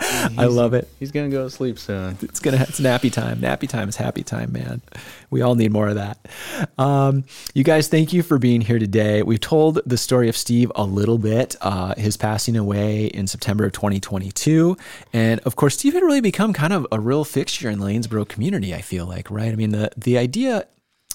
I 0.38 0.46
love 0.46 0.72
it. 0.72 0.88
He's 0.98 1.10
gonna 1.10 1.28
go 1.28 1.44
to 1.44 1.50
sleep 1.50 1.78
soon. 1.78 2.16
It's 2.22 2.40
gonna 2.40 2.56
it's 2.56 2.80
nappy 2.80 3.12
time. 3.12 3.38
Nappy 3.42 3.68
time 3.68 3.86
is 3.90 3.96
happy 3.96 4.22
time, 4.22 4.50
man. 4.50 4.80
We 5.28 5.42
all 5.42 5.56
need 5.56 5.72
more 5.72 5.88
of 5.88 5.96
that. 5.96 6.26
Um, 6.78 7.24
you 7.52 7.64
guys, 7.64 7.88
thank 7.88 8.14
you 8.14 8.22
for 8.22 8.38
being 8.38 8.62
here 8.62 8.78
today. 8.78 9.22
We've 9.22 9.38
told 9.38 9.80
the 9.84 9.98
story 9.98 10.30
of 10.30 10.36
Steve 10.38 10.72
a 10.74 10.84
little 10.84 11.18
bit. 11.18 11.54
Uh, 11.60 11.94
his 11.96 12.16
passing 12.16 12.56
away 12.56 13.08
in 13.08 13.26
September 13.26 13.66
of 13.66 13.72
2022, 13.72 14.74
and 15.12 15.38
of 15.40 15.56
course, 15.56 15.74
Steve 15.74 15.92
had 15.92 16.02
really 16.02 16.22
become 16.22 16.54
kind 16.54 16.72
of 16.72 16.86
a 16.90 16.98
real 16.98 17.24
fixture 17.24 17.68
in 17.68 17.78
the 17.78 17.84
Lanesboro 17.84 18.26
community. 18.26 18.74
I 18.74 18.80
feel 18.80 19.04
like, 19.04 19.30
right? 19.30 19.52
I 19.52 19.56
mean, 19.56 19.70
the 19.70 19.90
the 19.98 20.16
idea 20.16 20.66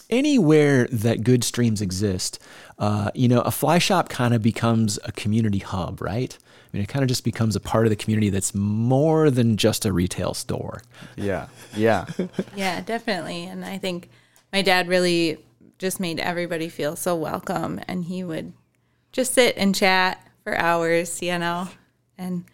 anywhere 0.09 0.87
that 0.91 1.23
good 1.23 1.43
streams 1.43 1.81
exist, 1.81 2.39
uh, 2.79 3.11
you 3.13 3.27
know, 3.27 3.41
a 3.41 3.51
fly 3.51 3.77
shop 3.77 4.09
kind 4.09 4.33
of 4.33 4.41
becomes 4.41 4.99
a 5.03 5.11
community 5.11 5.59
hub, 5.59 6.01
right? 6.01 6.37
I 6.41 6.69
mean, 6.73 6.83
it 6.83 6.89
kind 6.89 7.03
of 7.03 7.09
just 7.09 7.23
becomes 7.23 7.55
a 7.55 7.59
part 7.59 7.85
of 7.85 7.89
the 7.89 7.95
community 7.95 8.29
that's 8.29 8.53
more 8.53 9.29
than 9.31 9.57
just 9.57 9.85
a 9.85 9.93
retail 9.93 10.33
store. 10.33 10.81
Yeah, 11.15 11.47
yeah, 11.75 12.05
Yeah, 12.55 12.81
definitely. 12.81 13.45
And 13.45 13.63
I 13.63 13.77
think 13.77 14.09
my 14.51 14.61
dad 14.61 14.87
really 14.87 15.37
just 15.79 15.99
made 15.99 16.19
everybody 16.19 16.69
feel 16.69 16.95
so 16.95 17.15
welcome. 17.15 17.79
And 17.87 18.05
he 18.05 18.23
would 18.23 18.53
just 19.11 19.33
sit 19.33 19.55
and 19.57 19.73
chat 19.73 20.21
for 20.43 20.55
hours, 20.57 21.21
you 21.21 21.37
know, 21.37 21.69
and 22.17 22.45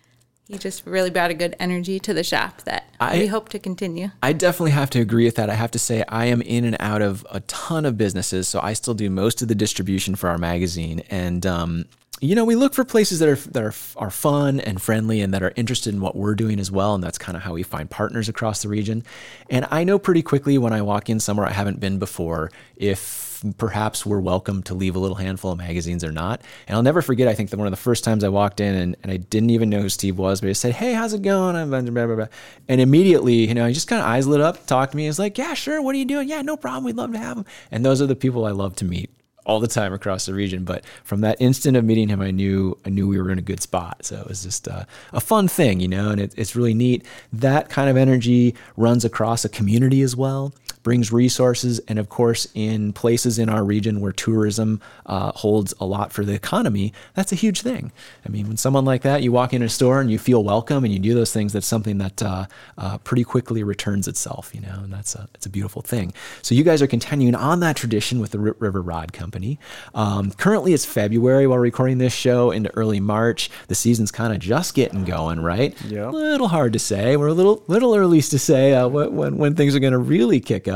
he 0.47 0.58
just 0.58 0.86
really 0.86 1.10
brought 1.10 1.32
a 1.32 1.34
good 1.34 1.56
energy 1.60 1.99
to 1.99 2.13
the 2.13 2.23
shop 2.23 2.63
that 2.63 2.86
I- 2.99 3.19
we 3.19 3.27
hope 3.27 3.49
to 3.49 3.60
continue. 3.60 4.12
I 4.21 4.34
definitely 4.34 4.71
have 4.71 4.89
to 4.91 4.99
agree 4.99 5.25
with 5.25 5.36
that. 5.36 5.49
I 5.49 5.56
have 5.56 5.71
to 5.71 5.79
say, 5.79 6.03
I 6.08 6.25
am 6.25 6.41
in 6.41 6.65
and 6.65 6.77
out 6.79 7.01
of 7.01 7.25
a 7.32 7.39
ton 7.41 7.86
of 7.86 7.97
businesses, 7.97 8.47
so 8.47 8.60
I 8.62 8.73
still 8.73 8.93
do 8.93 9.10
most 9.10 9.41
of 9.41 9.47
the 9.47 9.56
distribution 9.56 10.15
for 10.15 10.29
our 10.29 10.38
magazine. 10.38 11.01
And 11.10 11.45
um, 11.45 11.86
you 12.19 12.36
know, 12.36 12.45
we 12.45 12.56
look 12.56 12.73
for 12.73 12.86
places 12.86 13.19
that 13.19 13.27
are 13.27 13.36
that 13.36 13.63
are 13.63 13.73
are 13.97 14.10
fun 14.12 14.60
and 14.60 14.82
friendly, 14.82 15.21
and 15.21 15.34
that 15.34 15.43
are 15.43 15.51
interested 15.56 15.93
in 15.93 15.99
what 15.99 16.15
we're 16.15 16.36
doing 16.36 16.60
as 16.60 16.71
well. 16.71 16.95
And 16.95 17.03
that's 17.03 17.17
kind 17.17 17.36
of 17.36 17.43
how 17.43 17.53
we 17.53 17.63
find 17.63 17.89
partners 17.89 18.29
across 18.29 18.62
the 18.62 18.69
region. 18.69 19.03
And 19.49 19.67
I 19.71 19.84
know 19.84 19.99
pretty 19.99 20.21
quickly 20.21 20.58
when 20.58 20.71
I 20.71 20.82
walk 20.82 21.10
in 21.10 21.19
somewhere 21.19 21.47
I 21.47 21.51
haven't 21.51 21.79
been 21.79 21.99
before 21.99 22.51
if 22.77 23.22
perhaps 23.58 24.06
we're 24.06 24.19
welcome 24.19 24.63
to 24.63 24.73
leave 24.73 24.95
a 24.95 24.99
little 24.99 25.15
handful 25.15 25.51
of 25.51 25.58
magazines 25.58 26.03
or 26.03 26.12
not. 26.12 26.41
And 26.67 26.75
I'll 26.75 26.84
never 26.84 27.01
forget, 27.01 27.27
I 27.27 27.34
think 27.34 27.49
that 27.49 27.58
one 27.58 27.67
of 27.67 27.71
the 27.71 27.77
first 27.77 28.03
times 28.03 28.23
I 28.23 28.29
walked 28.29 28.60
in 28.60 28.75
and, 28.75 28.95
and 29.03 29.12
I 29.12 29.17
didn't 29.17 29.49
even 29.49 29.69
know 29.69 29.82
who 29.82 29.89
Steve 29.89 30.17
was, 30.17 30.41
but 30.41 30.47
he 30.47 30.53
said, 30.53 30.73
Hey, 30.73 30.93
how's 30.93 31.13
it 31.13 31.21
going? 31.21 31.56
I'm 31.56 31.69
blah, 31.69 31.82
blah, 31.82 32.15
blah. 32.15 32.27
And 32.67 32.82
immediately, 32.82 33.47
you 33.47 33.53
know, 33.53 33.67
he 33.67 33.73
just 33.73 33.88
kind 33.88 34.01
of 34.01 34.08
eyes 34.08 34.27
lit 34.27 34.41
up, 34.41 34.65
talked 34.65 34.91
to 34.91 34.97
me. 34.97 35.06
He's 35.06 35.19
like, 35.19 35.38
Yeah, 35.38 35.53
sure. 35.53 35.82
What 35.82 35.95
are 35.95 35.99
you 35.99 36.06
doing? 36.06 36.29
Yeah, 36.29 36.41
no 36.41 36.58
problem. 36.58 36.86
We'd 36.86 36.95
love 36.95 37.12
to 37.12 37.19
have 37.19 37.38
him. 37.38 37.45
And 37.71 37.86
those 37.86 38.01
are 38.01 38.08
the 38.08 38.15
people 38.15 38.45
I 38.45 38.51
love 38.51 38.75
to 38.77 38.86
meet 38.86 39.10
all 39.45 39.60
the 39.60 39.67
time 39.67 39.93
across 39.93 40.25
the 40.25 40.34
region. 40.34 40.63
But 40.63 40.86
from 41.03 41.21
that 41.21 41.38
instant 41.39 41.77
of 41.77 41.84
meeting 41.84 42.10
him, 42.10 42.21
I 42.21 42.32
knew 42.32 42.77
I 42.86 42.89
knew 42.89 43.08
we 43.08 43.19
were 43.21 43.32
in 43.32 43.39
a 43.39 43.43
good 43.43 43.62
spot. 43.62 44.06
So 44.06 44.19
it 44.19 44.27
was 44.27 44.43
just 44.43 44.67
uh, 44.67 44.86
a 45.12 45.19
fun 45.19 45.47
thing, 45.47 45.79
you 45.79 45.88
know, 45.88 46.10
and 46.10 46.19
it, 46.19 46.34
it's 46.38 46.56
really 46.56 46.73
neat. 46.73 47.06
That 47.32 47.69
kind 47.69 47.89
of 47.89 47.97
energy 47.97 48.56
runs 48.77 49.06
across 49.06 49.45
a 49.45 49.49
community 49.49 50.01
as 50.01 50.15
well. 50.15 50.53
Brings 50.83 51.13
resources, 51.13 51.79
and 51.87 51.97
of 51.97 52.09
course, 52.09 52.45
in 52.53 52.91
places 52.91 53.39
in 53.39 53.47
our 53.47 53.63
region 53.63 54.01
where 54.01 54.11
tourism 54.11 54.81
uh, 55.05 55.31
holds 55.31 55.73
a 55.79 55.85
lot 55.85 56.11
for 56.11 56.25
the 56.25 56.33
economy, 56.33 56.91
that's 57.13 57.31
a 57.31 57.35
huge 57.35 57.61
thing. 57.61 57.93
I 58.25 58.29
mean, 58.29 58.49
when 58.49 58.57
someone 58.57 58.83
like 58.83 59.03
that, 59.03 59.23
you 59.23 59.31
walk 59.31 59.53
in 59.53 59.61
a 59.63 59.69
store 59.69 60.01
and 60.01 60.11
you 60.11 60.19
feel 60.19 60.43
welcome, 60.43 60.83
and 60.83 60.93
you 60.93 60.99
do 60.99 61.13
those 61.13 61.31
things, 61.31 61.53
that's 61.53 61.65
something 61.67 61.99
that 61.99 62.21
uh, 62.21 62.47
uh, 62.77 62.97
pretty 62.97 63.23
quickly 63.23 63.63
returns 63.63 64.09
itself, 64.09 64.51
you 64.53 64.59
know, 64.59 64.81
and 64.83 64.91
that's 64.91 65.15
a 65.15 65.29
it's 65.35 65.45
a 65.45 65.49
beautiful 65.49 65.81
thing. 65.81 66.11
So 66.41 66.53
you 66.53 66.65
guys 66.65 66.81
are 66.81 66.87
continuing 66.87 67.35
on 67.35 67.61
that 67.61 67.77
tradition 67.77 68.19
with 68.19 68.31
the 68.31 68.39
Root 68.39 68.57
River 68.59 68.81
Rod 68.81 69.13
Company. 69.13 69.59
Um, 69.95 70.31
currently, 70.31 70.73
it's 70.73 70.83
February 70.83 71.47
while 71.47 71.59
recording 71.59 71.97
this 71.97 72.13
show 72.13 72.51
into 72.51 72.69
early 72.75 72.99
March. 72.99 73.49
The 73.69 73.75
season's 73.75 74.11
kind 74.11 74.33
of 74.33 74.39
just 74.39 74.75
getting 74.75 75.05
going, 75.05 75.39
right? 75.39 75.73
Yeah. 75.85 76.09
A 76.09 76.11
Little 76.11 76.49
hard 76.49 76.73
to 76.73 76.79
say. 76.79 77.15
We're 77.15 77.27
a 77.27 77.33
little 77.33 77.63
little 77.67 77.95
early 77.95 78.21
to 78.21 78.37
say 78.37 78.73
uh, 78.73 78.89
when, 78.89 79.15
when 79.15 79.37
when 79.37 79.55
things 79.55 79.77
are 79.77 79.79
going 79.79 79.93
to 79.93 79.97
really 79.99 80.41
kick 80.41 80.67
up. 80.67 80.72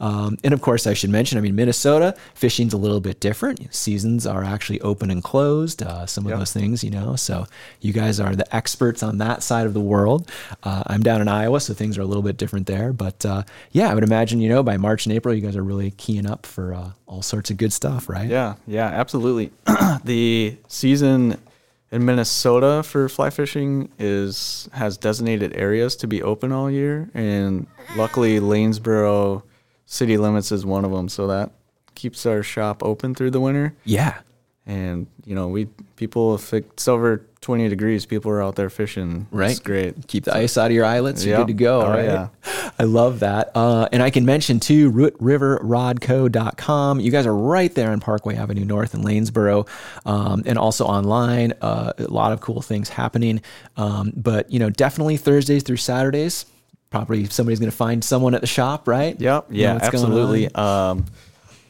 Um, 0.00 0.36
and 0.44 0.52
of 0.54 0.60
course, 0.60 0.86
I 0.86 0.94
should 0.94 1.10
mention, 1.10 1.38
I 1.38 1.40
mean, 1.40 1.54
Minnesota 1.54 2.14
fishing's 2.34 2.72
a 2.72 2.76
little 2.76 3.00
bit 3.00 3.20
different. 3.20 3.74
Seasons 3.74 4.26
are 4.26 4.44
actually 4.44 4.80
open 4.80 5.10
and 5.10 5.22
closed. 5.22 5.82
Uh, 5.82 6.06
some 6.06 6.24
of 6.26 6.30
Yep. 6.30 6.38
those 6.38 6.52
things, 6.52 6.82
you 6.84 6.90
know. 6.90 7.16
So 7.16 7.46
you 7.80 7.92
guys 7.92 8.20
are 8.20 8.34
the 8.36 8.54
experts 8.54 9.02
on 9.02 9.18
that 9.18 9.42
side 9.42 9.66
of 9.66 9.74
the 9.74 9.80
world. 9.80 10.30
Uh, 10.62 10.82
I'm 10.86 11.02
down 11.02 11.20
in 11.20 11.28
Iowa, 11.28 11.60
so 11.60 11.72
things 11.74 11.96
are 11.98 12.02
a 12.02 12.06
little 12.06 12.22
bit 12.22 12.36
different 12.36 12.66
there. 12.66 12.92
But 12.92 13.24
uh, 13.24 13.42
yeah, 13.72 13.90
I 13.90 13.94
would 13.94 14.04
imagine, 14.04 14.40
you 14.40 14.48
know, 14.48 14.62
by 14.62 14.76
March 14.76 15.06
and 15.06 15.14
April, 15.14 15.34
you 15.34 15.40
guys 15.40 15.56
are 15.56 15.62
really 15.64 15.92
keying 15.92 16.26
up 16.26 16.46
for 16.46 16.74
uh, 16.74 16.90
all 17.06 17.22
sorts 17.22 17.50
of 17.50 17.56
good 17.56 17.72
stuff, 17.72 18.08
right? 18.08 18.28
yeah, 18.28 18.54
yeah. 18.66 18.86
Absolutely. 18.86 19.50
the 20.04 20.56
season 20.68 21.38
in 21.96 22.04
Minnesota 22.04 22.82
for 22.82 23.08
fly 23.08 23.30
fishing 23.30 23.90
is 23.98 24.68
has 24.74 24.98
designated 24.98 25.56
areas 25.56 25.96
to 25.96 26.06
be 26.06 26.22
open 26.22 26.52
all 26.52 26.70
year, 26.70 27.08
and 27.14 27.66
luckily 27.96 28.38
Lanesboro 28.38 29.42
city 29.86 30.18
limits 30.18 30.52
is 30.52 30.66
one 30.66 30.84
of 30.84 30.90
them, 30.90 31.08
so 31.08 31.26
that 31.26 31.52
keeps 31.94 32.26
our 32.26 32.42
shop 32.42 32.82
open 32.82 33.14
through 33.14 33.30
the 33.30 33.40
winter. 33.40 33.74
Yeah. 33.84 34.18
And 34.66 35.06
you 35.24 35.34
know, 35.34 35.48
we 35.48 35.66
people 35.96 36.34
if 36.34 36.52
it's 36.52 36.88
over 36.88 37.24
20 37.40 37.68
degrees, 37.68 38.04
people 38.04 38.30
are 38.32 38.42
out 38.42 38.56
there 38.56 38.68
fishing. 38.68 39.26
Right. 39.30 39.52
It's 39.52 39.60
great. 39.60 40.08
Keep 40.08 40.24
the 40.24 40.36
ice 40.36 40.58
out 40.58 40.66
of 40.66 40.72
your 40.72 40.84
eyelets. 40.84 41.24
You're 41.24 41.38
Yep. 41.38 41.46
good 41.46 41.58
to 41.58 41.64
go. 41.64 41.82
Oh, 41.82 41.90
right? 41.90 42.04
yeah. 42.04 42.28
I 42.78 42.84
love 42.84 43.20
that. 43.20 43.52
Uh, 43.54 43.88
and 43.92 44.02
I 44.02 44.10
can 44.10 44.24
mention 44.26 44.58
too, 44.58 44.90
rootriverrodco.com. 44.92 47.00
You 47.00 47.10
guys 47.10 47.26
are 47.26 47.34
right 47.34 47.74
there 47.74 47.90
on 47.92 48.00
Parkway 48.00 48.36
Avenue 48.36 48.64
North 48.64 48.94
in 48.94 49.02
Lanesboro, 49.02 49.66
um, 50.04 50.42
and 50.46 50.58
also 50.58 50.84
online. 50.84 51.52
Uh, 51.60 51.92
a 51.98 52.04
lot 52.08 52.32
of 52.32 52.40
cool 52.40 52.62
things 52.62 52.88
happening. 52.88 53.40
Um, 53.76 54.12
but 54.16 54.50
you 54.50 54.58
know, 54.58 54.70
definitely 54.70 55.16
Thursdays 55.16 55.62
through 55.62 55.76
Saturdays. 55.78 56.46
Probably 56.90 57.24
somebody's 57.26 57.58
going 57.58 57.70
to 57.70 57.76
find 57.76 58.02
someone 58.04 58.34
at 58.34 58.40
the 58.40 58.46
shop, 58.46 58.86
right? 58.88 59.20
Yep. 59.20 59.46
Yeah. 59.50 59.74
what's 59.74 59.90
going 59.90 60.04
absolutely. 60.04 60.54
Um, 60.54 61.06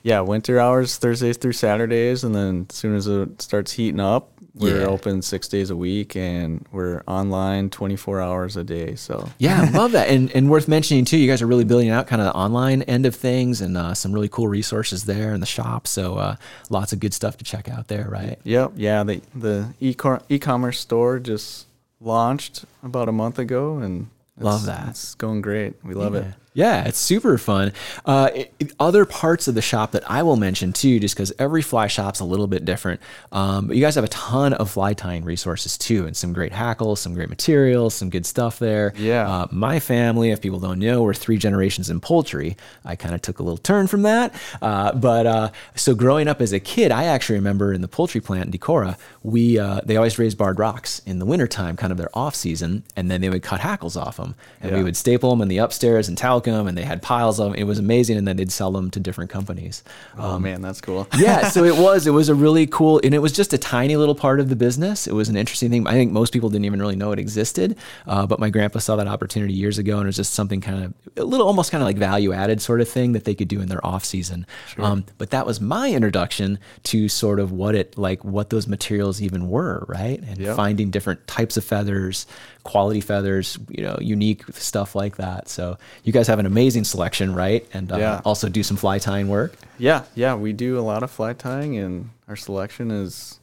Yeah, 0.07 0.21
winter 0.21 0.61
hours 0.61 0.99
Thursdays 0.99 1.37
through 1.37 1.55
Saturdays, 1.55 2.23
and 2.23 2.33
then 2.33 2.67
as 2.71 2.77
soon 2.77 2.95
as 2.95 3.09
it 3.09 3.43
starts 3.43 3.73
heating 3.73 3.99
up, 3.99 4.31
we're 4.55 4.83
Yeah. 4.83 4.87
open 4.87 5.21
six 5.21 5.49
days 5.49 5.69
a 5.69 5.75
week, 5.75 6.15
and 6.15 6.65
we're 6.71 7.03
online 7.09 7.71
24 7.71 8.21
hours 8.21 8.57
a 8.57 8.63
day. 8.63 8.95
So 8.95 9.29
Yeah, 9.39 9.63
I 9.63 9.71
love 9.77 9.91
that. 9.93 10.09
And 10.09 10.31
and 10.31 10.49
worth 10.49 10.69
mentioning 10.69 11.05
too, 11.07 11.17
you 11.19 11.29
guys 11.29 11.43
are 11.43 11.49
really 11.49 11.65
building 11.65 11.91
out 11.91 12.07
kind 12.07 12.23
of 12.23 12.27
the 12.27 12.35
online 12.39 12.83
end 12.83 13.05
of 13.05 13.17
things 13.17 13.61
and 13.61 13.77
uh, 13.77 13.95
some 13.95 14.13
really 14.13 14.29
cool 14.29 14.47
resources 14.47 15.07
there 15.07 15.35
in 15.35 15.41
the 15.41 15.47
shop. 15.47 15.89
So 15.89 16.15
uh, 16.15 16.37
lots 16.71 16.93
of 16.93 17.01
good 17.01 17.13
stuff 17.13 17.37
to 17.39 17.45
check 17.45 17.69
out 17.69 17.89
there, 17.89 18.07
right? 18.09 18.39
Yep. 18.45 18.75
Yeah. 18.77 19.03
The 19.03 19.21
the 19.35 19.75
e 19.81 19.97
e-commerce 20.29 20.79
store 20.79 21.19
just 21.19 21.67
launched 22.01 22.65
about 22.85 23.09
a 23.09 23.13
month 23.13 23.41
ago, 23.41 23.79
and 23.79 24.07
it's, 24.37 24.45
Love 24.45 24.67
that. 24.67 24.91
It's 24.91 25.17
going 25.17 25.43
great. 25.43 25.75
We 25.83 25.95
love 25.95 26.15
it. 26.15 26.27
Yeah, 26.57 26.85
it's 26.89 26.99
super 26.99 27.37
fun. 27.37 27.73
Uh, 28.07 28.31
it- 28.35 28.53
it- 28.59 28.73
other 28.81 29.05
parts 29.05 29.47
of 29.47 29.55
the 29.55 29.61
shop 29.61 29.93
that 29.93 30.11
I 30.11 30.23
will 30.23 30.37
mention 30.37 30.73
too, 30.73 30.99
just 30.99 31.15
because 31.15 31.31
every 31.39 31.61
fly 31.61 31.87
shop's 31.87 32.19
a 32.21 32.25
little 32.25 32.47
bit 32.47 32.65
different. 32.65 33.01
Um, 33.31 33.67
but 33.67 33.77
you 33.77 33.83
guys 33.83 33.95
have 33.97 34.05
a 34.05 34.09
ton 34.09 34.55
of 34.55 34.71
fly 34.71 34.95
tying 34.95 35.23
resources 35.25 35.77
too, 35.77 36.07
and 36.07 36.17
some 36.17 36.33
great 36.33 36.53
hackles, 36.53 36.99
some 37.01 37.13
great 37.13 37.29
materials, 37.29 37.93
some 37.95 38.09
good 38.09 38.25
stuff 38.25 38.59
there. 38.59 38.95
Yeah. 38.97 39.29
Uh, 39.31 39.47
my 39.51 39.79
family, 39.81 40.31
if 40.31 40.41
people 40.41 40.59
don't 40.59 40.79
know, 40.79 41.03
we're 41.03 41.13
three 41.13 41.37
generations 41.37 41.91
in 41.91 42.01
poultry. 42.01 42.57
I 42.87 42.97
kind 42.97 43.15
of 43.15 43.21
took 43.21 43.39
a 43.39 43.43
little 43.43 43.59
turn 43.59 43.87
from 43.87 44.03
that. 44.03 44.35
Uh, 44.63 44.93
but 44.95 45.27
uh, 45.27 45.51
so 45.75 45.95
growing 45.95 46.27
up 46.27 46.41
as 46.41 46.55
a 46.55 46.61
kid, 46.61 46.91
I 46.91 47.05
actually 47.05 47.37
remember 47.37 47.75
in 47.75 47.83
the 47.83 47.89
poultry 47.89 48.23
plant 48.23 48.47
in 48.47 48.59
Decorah, 48.59 48.97
we 49.23 49.59
uh, 49.59 49.83
they 49.85 49.97
always 49.99 50.19
raised 50.19 50.39
barred 50.39 50.59
rocks 50.59 51.03
in 51.05 51.19
the 51.19 51.27
wintertime, 51.27 51.77
kind 51.77 51.91
of 51.91 51.99
their 51.99 52.11
off 52.17 52.35
season, 52.35 52.83
and 52.97 53.11
then 53.11 53.21
they 53.21 53.29
would 53.29 53.43
cut 53.43 53.61
hackles 53.61 53.95
off 53.97 54.17
them, 54.17 54.35
and 54.63 54.75
we 54.75 54.83
would 54.83 54.97
staple 54.97 55.29
them 55.31 55.43
in 55.43 55.49
the 55.49 55.59
upstairs 55.59 56.09
and 56.09 56.17
talc 56.17 56.46
them, 56.55 56.67
and 56.67 56.77
they 56.77 56.83
had 56.83 57.03
piles 57.03 57.39
of 57.41 57.51
them. 57.53 57.55
It 57.55 57.65
was 57.65 57.79
amazing, 57.79 58.17
and 58.17 58.27
then 58.27 58.37
they'd 58.37 58.53
sell 58.53 58.71
them 58.73 58.91
to 58.93 59.01
different 59.01 59.31
companies. 59.31 59.83
Oh 60.19 60.39
man, 60.39 60.63
that's 60.63 60.81
cool. 60.81 61.07
yeah, 61.19 61.49
so 61.49 61.65
it 61.65 61.77
was. 61.77 62.07
It 62.07 62.11
was 62.13 62.29
a 62.29 62.35
really 62.35 62.67
cool, 62.67 63.01
and 63.05 63.15
it 63.15 63.19
was 63.19 63.33
just 63.33 63.53
a 63.53 63.59
tiny 63.59 63.97
little 63.97 64.15
part 64.15 64.41
of 64.41 64.49
the 64.49 64.57
business. 64.57 65.07
It 65.07 65.13
was 65.15 65.29
an 65.29 65.37
interesting 65.37 65.71
thing. 65.71 65.87
I 65.87 65.93
think 65.93 66.13
most 66.13 66.33
people 66.33 66.49
didn't 66.49 66.65
even 66.65 66.81
really 66.81 66.97
know 66.97 67.13
it 67.13 67.19
existed, 67.19 67.77
uh, 68.07 68.27
but 68.27 68.39
my 68.41 68.51
grandpa 68.51 68.79
saw 68.79 68.97
that 68.97 69.07
opportunity 69.09 69.53
years 69.55 69.79
ago, 69.79 69.95
and 69.99 70.05
it 70.05 70.07
was 70.07 70.17
just 70.17 70.33
something 70.35 70.61
kind 70.61 70.85
of 70.85 70.95
a 71.17 71.25
little, 71.25 71.47
almost 71.47 71.71
kind 71.71 71.83
of 71.83 71.87
like 71.87 71.97
value 71.97 72.33
added 72.33 72.61
sort 72.63 72.81
of 72.81 72.89
thing 72.89 73.13
that 73.13 73.25
they 73.25 73.35
could 73.35 73.49
do 73.49 73.61
in 73.61 73.69
their 73.69 73.85
off 73.87 74.05
season. 74.05 74.47
Um, 74.79 75.05
but 75.19 75.31
that 75.31 75.47
was 75.47 75.61
my 75.61 75.91
introduction 75.93 76.59
to 76.85 77.09
sort 77.09 77.41
of 77.41 77.53
what 77.53 77.75
it 77.75 77.97
like, 77.99 78.25
what 78.25 78.51
those 78.51 78.67
materials 78.67 79.23
even 79.23 79.49
were, 79.49 79.85
right? 79.89 80.21
And 80.23 80.39
Yep. 80.39 80.57
finding 80.57 80.91
different 80.91 81.27
types 81.27 81.57
of 81.57 81.65
feathers, 81.65 82.27
quality 82.63 83.01
feathers, 83.01 83.59
you 83.71 83.83
know, 83.83 83.97
unique 84.01 84.43
stuff 84.53 84.95
like 84.95 85.17
that. 85.17 85.49
So 85.49 85.79
you 86.05 86.13
guys 86.13 86.27
have 86.27 86.36
an 86.39 86.47
amazing 86.47 86.85
selection, 86.85 87.35
right? 87.35 87.67
And 87.73 87.91
uh, 87.93 87.97
Yeah. 87.99 88.21
also 88.25 88.49
do 88.49 88.63
some 88.63 88.77
fly 88.77 88.99
tying 88.99 89.29
work. 89.29 89.55
Yeah, 89.79 90.05
yeah, 90.15 90.35
we 90.35 90.53
do 90.53 90.79
a 90.79 90.81
lot 90.83 91.03
of 91.03 91.11
fly 91.11 91.33
tying, 91.33 91.77
and 91.77 92.11
our 92.29 92.37
selection 92.37 92.91
is, 92.91 93.41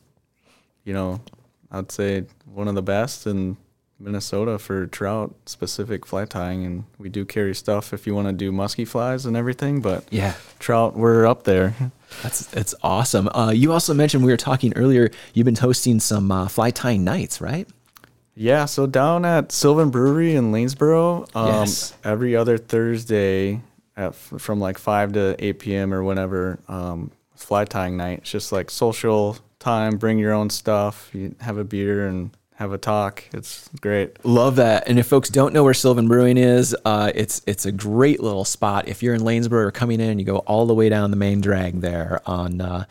you 0.83 0.93
know, 0.93 1.21
I'd 1.71 1.91
say 1.91 2.25
one 2.45 2.67
of 2.67 2.75
the 2.75 2.81
best 2.81 3.25
in 3.27 3.57
Minnesota 3.99 4.59
for 4.59 4.85
trout 4.87 5.33
specific 5.45 6.05
fly 6.05 6.25
tying, 6.25 6.65
and 6.65 6.83
we 6.97 7.07
do 7.09 7.23
carry 7.25 7.55
stuff 7.55 7.93
if 7.93 8.05
you 8.05 8.13
want 8.15 8.27
to 8.27 8.33
do 8.33 8.51
musky 8.51 8.83
flies 8.85 9.25
and 9.25 9.37
everything. 9.37 9.79
But 9.81 10.05
Yeah. 10.11 10.33
trout, 10.59 10.95
we're 10.97 11.25
up 11.25 11.43
there. 11.43 11.75
That's 12.21 12.45
that's 12.45 12.75
awesome. 12.83 13.27
Uh, 13.33 13.51
you 13.55 13.71
also 13.71 13.91
mentioned 13.93 14.23
we 14.23 14.31
were 14.31 14.37
talking 14.37 14.71
earlier. 14.75 15.09
You've 15.33 15.45
been 15.45 15.55
hosting 15.55 15.99
some 15.99 16.31
uh, 16.31 16.47
fly 16.47 16.69
tying 16.69 17.03
nights, 17.03 17.41
right? 17.41 17.67
Yeah, 18.35 18.65
so 18.65 18.87
down 18.87 19.25
at 19.25 19.51
Sylvan 19.51 19.89
Brewery 19.91 20.35
in 20.35 20.51
Lanesboro, 20.51 21.27
um, 21.35 21.47
Yes. 21.47 21.93
every 22.03 22.35
other 22.35 22.57
Thursday 22.57 23.61
at 23.95 24.09
f- 24.09 24.33
from 24.39 24.59
like 24.59 24.77
five 24.79 25.13
to 25.13 25.35
eight 25.37 25.59
p.m. 25.59 25.93
or 25.93 26.03
whenever, 26.03 26.59
um, 26.67 27.11
fly 27.35 27.63
tying 27.65 27.95
night. 27.97 28.19
It's 28.19 28.31
just 28.31 28.51
like 28.51 28.71
social 28.71 29.37
time. 29.59 29.97
Bring 29.97 30.17
your 30.17 30.33
own 30.33 30.49
stuff. 30.49 31.09
You 31.13 31.35
have 31.41 31.57
a 31.57 31.63
beer 31.63 32.07
and 32.07 32.31
have 32.55 32.71
a 32.71 32.77
talk. 32.77 33.23
It's 33.33 33.69
great. 33.81 34.23
Love 34.25 34.57
that. 34.57 34.87
And 34.87 34.99
if 34.99 35.07
folks 35.07 35.29
don't 35.29 35.53
know 35.53 35.63
where 35.63 35.73
Sylvan 35.73 36.07
Brewing 36.07 36.37
is, 36.37 36.75
uh, 36.85 37.11
it's 37.13 37.41
it's 37.47 37.65
a 37.65 37.71
great 37.71 38.21
little 38.21 38.45
spot. 38.45 38.87
If 38.87 39.01
you're 39.01 39.15
in 39.15 39.21
Lanesboro 39.21 39.65
or 39.65 39.71
coming 39.71 39.99
in, 39.99 40.19
you 40.19 40.25
go 40.25 40.37
all 40.39 40.65
the 40.65 40.73
way 40.73 40.89
down 40.89 41.11
the 41.11 41.17
main 41.17 41.41
drag 41.41 41.81
there 41.81 42.21
on 42.25 42.61
uh, 42.61 42.85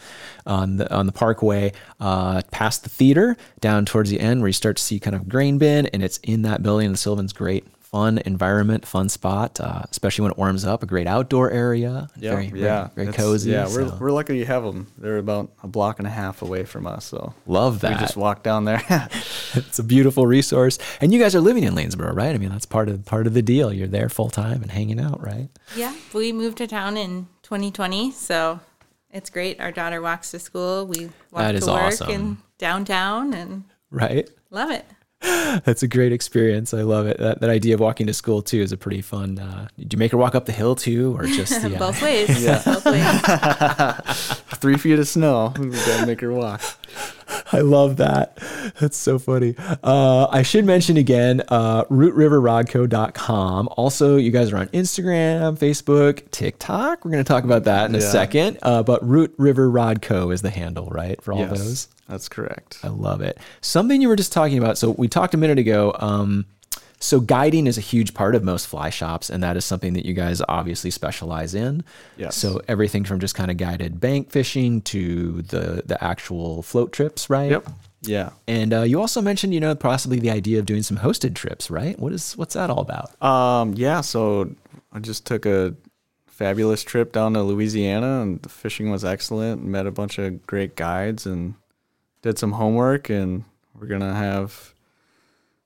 on 0.46 0.76
the 0.78 0.92
on 0.94 1.06
the 1.06 1.12
Parkway, 1.12 1.72
uh, 2.00 2.42
past 2.50 2.82
the 2.82 2.90
theater, 2.90 3.36
down 3.60 3.84
towards 3.84 4.10
the 4.10 4.20
end 4.20 4.40
where 4.40 4.48
you 4.48 4.52
start 4.52 4.76
to 4.76 4.82
see 4.82 4.98
kind 4.98 5.14
of 5.14 5.28
grain 5.28 5.58
bin, 5.58 5.86
and 5.86 6.02
it's 6.02 6.18
in 6.18 6.42
that 6.42 6.62
building. 6.62 6.86
And 6.86 6.98
Sylvan's 6.98 7.32
great. 7.32 7.66
Fun 7.92 8.16
environment, 8.24 8.86
fun 8.86 9.10
spot, 9.10 9.60
uh, 9.60 9.82
especially 9.90 10.22
when 10.22 10.32
it 10.32 10.38
warms 10.38 10.64
up. 10.64 10.82
A 10.82 10.86
great 10.86 11.06
outdoor 11.06 11.50
area, 11.50 12.08
very, 12.16 12.48
very- 12.48 12.62
yeah, 12.62 12.88
very, 12.94 13.08
It's- 13.08 13.22
cozy. 13.22 13.50
Yeah, 13.50 13.64
we're 13.66 13.86
so 13.88 13.98
we're 14.00 14.10
lucky 14.10 14.38
you 14.38 14.46
have 14.46 14.64
them. 14.64 14.86
They're 14.96 15.18
about 15.18 15.52
a 15.62 15.68
block 15.68 15.98
and 15.98 16.08
a 16.08 16.10
half 16.10 16.40
away 16.40 16.64
from 16.64 16.86
us, 16.86 17.04
so 17.04 17.34
love 17.46 17.80
that. 17.80 17.90
we 17.92 17.98
just 17.98 18.16
walk 18.16 18.42
down 18.42 18.64
there. 18.64 18.82
it's 19.54 19.78
a 19.78 19.82
beautiful 19.84 20.26
resource. 20.26 20.78
And 21.02 21.12
you 21.12 21.20
guys 21.20 21.34
are 21.34 21.40
living 21.42 21.64
in 21.64 21.74
Lanesboro, 21.74 22.14
right? 22.16 22.34
I 22.34 22.38
mean, 22.38 22.48
that's 22.48 22.64
part 22.64 22.88
of 22.88 23.04
part 23.04 23.26
of 23.26 23.34
the 23.34 23.42
deal. 23.42 23.70
You're 23.74 23.88
there 23.88 24.08
full 24.08 24.30
time 24.30 24.62
and 24.62 24.70
hanging 24.70 24.98
out, 24.98 25.22
right? 25.22 25.50
Yeah, 25.76 25.94
we 26.14 26.32
moved 26.32 26.56
to 26.58 26.66
town 26.66 26.96
in 26.96 27.28
2020, 27.42 28.10
so 28.12 28.60
it's 29.10 29.28
great. 29.28 29.60
Our 29.60 29.70
daughter 29.70 30.00
walks 30.00 30.30
to 30.30 30.38
school. 30.38 30.86
We 30.86 31.10
walk 31.30 31.42
That 31.42 31.60
to 31.60 31.66
work 31.66 31.82
awesome. 31.82 32.08
in 32.10 32.36
downtown 32.56 33.34
and 33.34 33.64
Right. 33.90 34.30
love 34.50 34.70
it. 34.70 34.86
That's 35.64 35.82
a 35.82 35.88
great 35.88 36.12
experience. 36.12 36.74
I 36.74 36.82
love 36.82 37.06
it. 37.06 37.18
That, 37.18 37.40
that 37.40 37.50
idea 37.50 37.74
of 37.74 37.80
walking 37.80 38.06
to 38.08 38.14
school 38.14 38.42
too 38.42 38.60
is 38.60 38.72
a 38.72 38.76
pretty 38.76 39.02
fun. 39.02 39.38
Uh, 39.38 39.68
did 39.78 39.92
you 39.92 39.98
make 39.98 40.10
her 40.12 40.18
walk 40.18 40.34
up 40.34 40.46
the 40.46 40.52
hill 40.52 40.74
too, 40.74 41.16
or 41.16 41.26
just 41.26 41.62
the, 41.62 41.76
uh, 41.76 41.78
Both 41.78 42.02
ways. 42.02 42.28
Both 42.64 42.84
ways. 42.86 44.36
Three 44.58 44.76
feet 44.78 44.98
of 44.98 45.06
snow. 45.06 45.52
We 45.58 45.70
gotta 45.70 46.06
make 46.06 46.20
her 46.20 46.32
walk. 46.32 46.60
I 47.54 47.60
love 47.60 47.98
that. 47.98 48.38
That's 48.80 48.96
so 48.96 49.18
funny. 49.18 49.54
Uh, 49.82 50.26
I 50.30 50.42
should 50.42 50.64
mention 50.64 50.96
again, 50.96 51.42
uh, 51.48 51.84
rootriverrodco.com. 51.84 53.68
Also, 53.76 54.16
you 54.16 54.30
guys 54.30 54.52
are 54.52 54.56
on 54.56 54.68
Instagram, 54.68 55.58
Facebook, 55.58 56.30
TikTok. 56.30 57.04
We're 57.04 57.10
going 57.10 57.24
to 57.24 57.28
talk 57.28 57.44
about 57.44 57.64
that 57.64 57.90
in 57.90 57.94
a 57.94 58.00
second. 58.00 58.58
Uh, 58.62 58.82
but 58.82 59.06
Root 59.06 59.34
River 59.36 59.68
Rodco 59.68 60.32
is 60.32 60.40
the 60.40 60.50
handle, 60.50 60.86
right, 60.86 61.22
for 61.22 61.32
all 61.32 61.40
yes, 61.40 61.58
those? 61.58 61.88
that's 62.08 62.28
correct. 62.28 62.78
I 62.82 62.88
love 62.88 63.20
it. 63.20 63.38
Something 63.60 64.00
you 64.00 64.08
were 64.08 64.16
just 64.16 64.32
talking 64.32 64.58
about. 64.58 64.78
So 64.78 64.90
we 64.90 65.08
talked 65.08 65.34
a 65.34 65.38
minute 65.38 65.58
ago. 65.58 65.94
Um, 65.98 66.46
so 67.02 67.20
guiding 67.20 67.66
is 67.66 67.76
a 67.76 67.80
huge 67.80 68.14
part 68.14 68.34
of 68.34 68.44
most 68.44 68.66
fly 68.66 68.90
shops, 68.90 69.28
and 69.28 69.42
that 69.42 69.56
is 69.56 69.64
something 69.64 69.94
that 69.94 70.06
you 70.06 70.14
guys 70.14 70.40
obviously 70.48 70.90
specialize 70.90 71.54
in. 71.54 71.82
Yes. 72.16 72.36
So 72.36 72.60
everything 72.68 73.04
from 73.04 73.18
just 73.18 73.34
kind 73.34 73.50
of 73.50 73.56
guided 73.56 74.00
bank 74.00 74.30
fishing 74.30 74.82
to 74.82 75.42
the 75.42 75.82
the 75.84 76.02
actual 76.02 76.62
float 76.62 76.92
trips, 76.92 77.28
right? 77.28 77.50
Yep. 77.50 77.68
Yeah. 78.02 78.30
And 78.48 78.72
uh, 78.72 78.82
you 78.82 79.00
also 79.00 79.20
mentioned, 79.20 79.54
you 79.54 79.60
know, 79.60 79.74
possibly 79.74 80.18
the 80.18 80.30
idea 80.30 80.58
of 80.58 80.66
doing 80.66 80.82
some 80.82 80.96
hosted 80.96 81.34
trips, 81.34 81.70
right? 81.70 81.98
What 81.98 82.12
is 82.12 82.36
what's 82.36 82.54
that 82.54 82.70
all 82.70 82.80
about? 82.80 83.20
Um, 83.22 83.74
yeah, 83.74 84.00
so 84.00 84.54
I 84.92 85.00
just 85.00 85.26
took 85.26 85.46
a 85.46 85.74
fabulous 86.26 86.82
trip 86.82 87.12
down 87.12 87.34
to 87.34 87.42
Louisiana 87.42 88.22
and 88.22 88.40
the 88.42 88.48
fishing 88.48 88.90
was 88.90 89.04
excellent. 89.04 89.64
Met 89.64 89.86
a 89.86 89.92
bunch 89.92 90.18
of 90.18 90.46
great 90.46 90.76
guides 90.76 91.26
and 91.26 91.54
did 92.22 92.38
some 92.38 92.52
homework 92.52 93.10
and 93.10 93.44
we're 93.78 93.86
gonna 93.86 94.14
have 94.14 94.71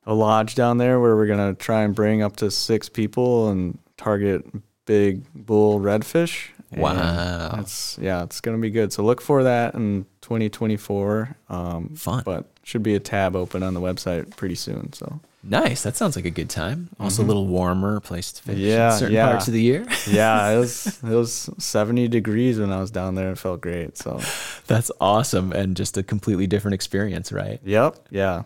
a 0.07 0.15
lodge 0.15 0.55
down 0.55 0.79
there 0.79 1.01
where 1.01 1.17
we're 1.17 1.27
gonna 1.27 1.55
try 1.55 1.83
and 1.83 1.95
bring 1.95 2.23
up 2.23 2.37
to 2.37 2.51
six 2.51 2.89
people 2.89 3.49
and 3.51 3.79
target 3.97 4.45
big 4.87 5.23
bull 5.35 5.81
redfish. 5.81 6.49
Wow. 6.77 7.57
It's 7.61 7.99
yeah, 8.01 8.23
it's 8.23 8.41
gonna 8.41 8.59
be 8.59 8.71
good. 8.71 8.93
So 8.93 9.03
look 9.03 9.21
for 9.21 9.43
that 9.45 9.75
in 9.75 10.05
2024. 10.23 11.37
Um, 11.49 11.89
Fun. 11.97 12.23
but 12.25 12.47
should 12.63 12.83
be 12.83 12.95
a 12.95 13.01
tab 13.01 13.37
open 13.37 13.63
on 13.63 13.75
the 13.75 13.81
website 13.81 14.37
pretty 14.37 14.55
soon. 14.57 14.93
So 14.93 15.21
Nice. 15.49 15.85
That 15.85 15.95
sounds 15.97 16.17
like 16.17 16.25
a 16.25 16.31
good 16.31 16.51
time. 16.51 16.89
Also 16.99 17.23
a 17.23 17.25
little 17.25 17.47
warmer 17.47 18.01
place 18.01 18.33
to 18.33 18.43
fish 18.43 18.57
Mm-hmm. 18.57 18.65
Yeah, 18.67 18.93
in 18.93 18.99
certain 18.99 19.15
yeah. 19.15 19.29
parts 19.31 19.47
of 19.47 19.55
the 19.55 19.63
year. 19.63 19.87
yeah, 20.11 20.51
it 20.51 20.59
was 20.59 20.87
it 21.05 21.09
was 21.15 21.49
70 21.59 22.09
degrees 22.09 22.59
when 22.59 22.73
I 22.73 22.81
was 22.81 22.91
down 22.91 23.15
there. 23.15 23.31
It 23.31 23.39
felt 23.39 23.61
great. 23.61 23.97
So, 23.97 24.21
That's 24.67 24.91
awesome 25.01 25.53
and 25.53 25.77
just 25.77 25.97
a 25.97 26.03
completely 26.03 26.49
different 26.49 26.75
experience, 26.75 27.31
right? 27.31 27.61
yep, 27.65 27.97
yeah, 28.11 28.43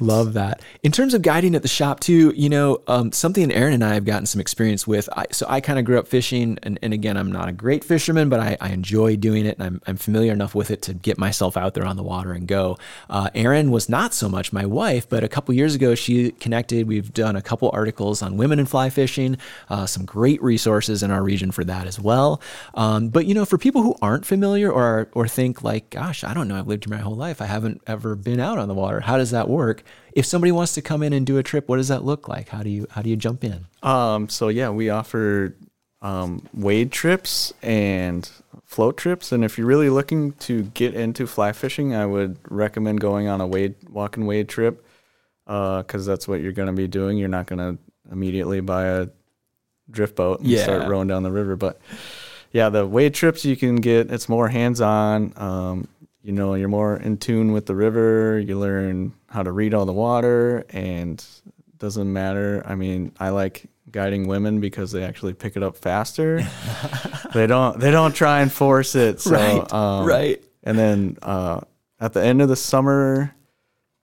Love 0.00 0.32
that. 0.34 0.62
In 0.82 0.92
terms 0.92 1.14
of 1.14 1.22
guiding 1.22 1.54
at 1.54 1.62
the 1.62 1.68
shop 1.68 2.00
too, 2.00 2.32
you 2.36 2.48
know, 2.48 2.82
um, 2.86 3.12
something 3.12 3.48
Aryn 3.50 3.74
and 3.74 3.84
I 3.84 3.94
have 3.94 4.04
gotten 4.04 4.26
some 4.26 4.40
experience 4.40 4.86
with. 4.86 5.08
I, 5.16 5.26
so 5.30 5.46
I 5.48 5.60
kind 5.60 5.78
of 5.78 5.84
grew 5.84 5.98
up 5.98 6.08
fishing, 6.08 6.58
and, 6.62 6.78
and 6.82 6.92
again, 6.92 7.16
I'm 7.16 7.30
not 7.30 7.48
a 7.48 7.52
great 7.52 7.84
fisherman, 7.84 8.28
but 8.28 8.40
I, 8.40 8.56
I 8.60 8.70
enjoy 8.70 9.16
doing 9.16 9.46
it, 9.46 9.58
and 9.58 9.66
I'm, 9.66 9.82
I'm 9.86 9.96
familiar 9.96 10.32
enough 10.32 10.54
with 10.54 10.70
it 10.70 10.82
to 10.82 10.94
get 10.94 11.18
myself 11.18 11.56
out 11.56 11.74
there 11.74 11.86
on 11.86 11.96
the 11.96 12.02
water 12.02 12.32
and 12.32 12.46
go. 12.46 12.78
Uh, 13.08 13.30
Aryn 13.34 13.70
was 13.70 13.88
not 13.88 14.14
so 14.14 14.28
much 14.28 14.52
my 14.52 14.66
wife, 14.66 15.08
but 15.08 15.22
a 15.24 15.28
couple 15.28 15.54
years 15.54 15.74
ago 15.74 15.94
she 15.94 16.32
connected. 16.32 16.86
We've 16.88 17.12
done 17.12 17.36
a 17.36 17.42
couple 17.42 17.70
articles 17.72 18.22
on 18.22 18.36
women 18.36 18.58
in 18.58 18.66
fly 18.66 18.90
fishing, 18.90 19.38
uh, 19.68 19.86
some 19.86 20.04
great 20.04 20.42
resources 20.42 21.02
in 21.02 21.10
our 21.10 21.22
region 21.22 21.50
for 21.50 21.64
that 21.64 21.86
as 21.86 21.98
well. 22.00 22.40
Um, 22.74 23.08
but 23.08 23.26
you 23.26 23.34
know, 23.34 23.44
for 23.44 23.58
people 23.58 23.82
who 23.82 23.94
aren't 24.02 24.26
familiar 24.26 24.70
or 24.70 25.08
or 25.12 25.28
think 25.28 25.62
like, 25.62 25.90
gosh, 25.90 26.24
I 26.24 26.34
don't 26.34 26.48
know, 26.48 26.58
I've 26.58 26.68
lived 26.68 26.84
here 26.84 26.96
my 26.96 27.02
whole 27.02 27.16
life, 27.16 27.40
I 27.40 27.46
haven't 27.46 27.80
ever 27.86 28.14
been 28.16 28.40
out 28.40 28.58
on 28.58 28.68
the 28.68 28.74
water. 28.74 29.00
How 29.00 29.16
does 29.16 29.30
that 29.30 29.48
work? 29.48 29.53
If 30.12 30.26
somebody 30.26 30.52
wants 30.52 30.74
to 30.74 30.82
come 30.82 31.02
in 31.02 31.12
and 31.12 31.26
do 31.26 31.38
a 31.38 31.42
trip, 31.42 31.68
what 31.68 31.76
does 31.76 31.88
that 31.88 32.04
look 32.04 32.28
like? 32.28 32.48
How 32.48 32.62
do 32.62 32.70
you 32.70 32.86
how 32.90 33.02
do 33.02 33.10
you 33.10 33.16
jump 33.16 33.44
in? 33.44 33.66
Um, 33.82 34.28
so 34.28 34.48
yeah, 34.48 34.70
we 34.70 34.90
offer 34.90 35.54
um, 36.02 36.46
wade 36.52 36.92
trips 36.92 37.52
and 37.62 38.28
float 38.64 38.96
trips. 38.96 39.32
And 39.32 39.44
if 39.44 39.56
you're 39.56 39.66
really 39.66 39.90
looking 39.90 40.32
to 40.32 40.64
get 40.74 40.94
into 40.94 41.26
fly 41.26 41.52
fishing, 41.52 41.94
I 41.94 42.04
would 42.06 42.38
recommend 42.50 43.00
going 43.00 43.26
on 43.28 43.40
a 43.40 43.46
wade, 43.46 43.74
walk 43.88 44.16
and 44.16 44.26
wade 44.26 44.48
trip 44.48 44.84
because 45.46 46.04
that's 46.06 46.26
what 46.28 46.40
you're 46.40 46.52
going 46.52 46.66
to 46.68 46.72
be 46.74 46.88
doing. 46.88 47.18
You're 47.18 47.28
not 47.28 47.46
going 47.46 47.58
to 47.58 47.78
immediately 48.12 48.60
buy 48.60 48.84
a 48.86 49.08
drift 49.90 50.16
boat 50.16 50.40
and 50.40 50.48
Yeah. 50.48 50.62
start 50.64 50.88
rowing 50.88 51.08
down 51.08 51.22
the 51.22 51.30
river. 51.32 51.56
But 51.56 51.80
yeah, 52.52 52.68
the 52.68 52.86
wade 52.86 53.14
trips 53.14 53.44
you 53.44 53.56
can 53.56 53.76
get, 53.76 54.10
it's 54.10 54.28
more 54.28 54.48
hands 54.48 54.80
on. 54.80 55.32
Um, 55.36 55.88
you 56.24 56.32
know, 56.32 56.54
you're 56.54 56.68
more 56.68 56.96
in 56.96 57.18
tune 57.18 57.52
with 57.52 57.66
the 57.66 57.74
river. 57.76 58.40
You 58.40 58.58
learn 58.58 59.12
how 59.28 59.42
to 59.42 59.52
read 59.52 59.74
all 59.74 59.84
the 59.84 59.92
water, 59.92 60.64
and 60.70 61.18
it 61.18 61.78
doesn't 61.78 62.10
matter. 62.12 62.62
I 62.66 62.74
mean, 62.74 63.12
I 63.20 63.28
like 63.28 63.66
guiding 63.90 64.26
women 64.26 64.58
because 64.58 64.90
they 64.90 65.04
actually 65.04 65.34
pick 65.34 65.54
it 65.54 65.62
up 65.62 65.76
faster. 65.76 66.40
they 67.34 67.46
don't. 67.46 67.78
They 67.78 67.90
don't 67.90 68.14
try 68.14 68.40
and 68.40 68.50
force 68.50 68.94
it. 68.94 69.20
So, 69.20 69.32
Right, 69.32 69.72
um, 69.72 70.06
right. 70.06 70.42
And 70.62 70.78
then 70.78 71.18
uh, 71.22 71.60
at 72.00 72.14
the 72.14 72.24
end 72.24 72.40
of 72.40 72.48
the 72.48 72.56
summer, 72.56 73.34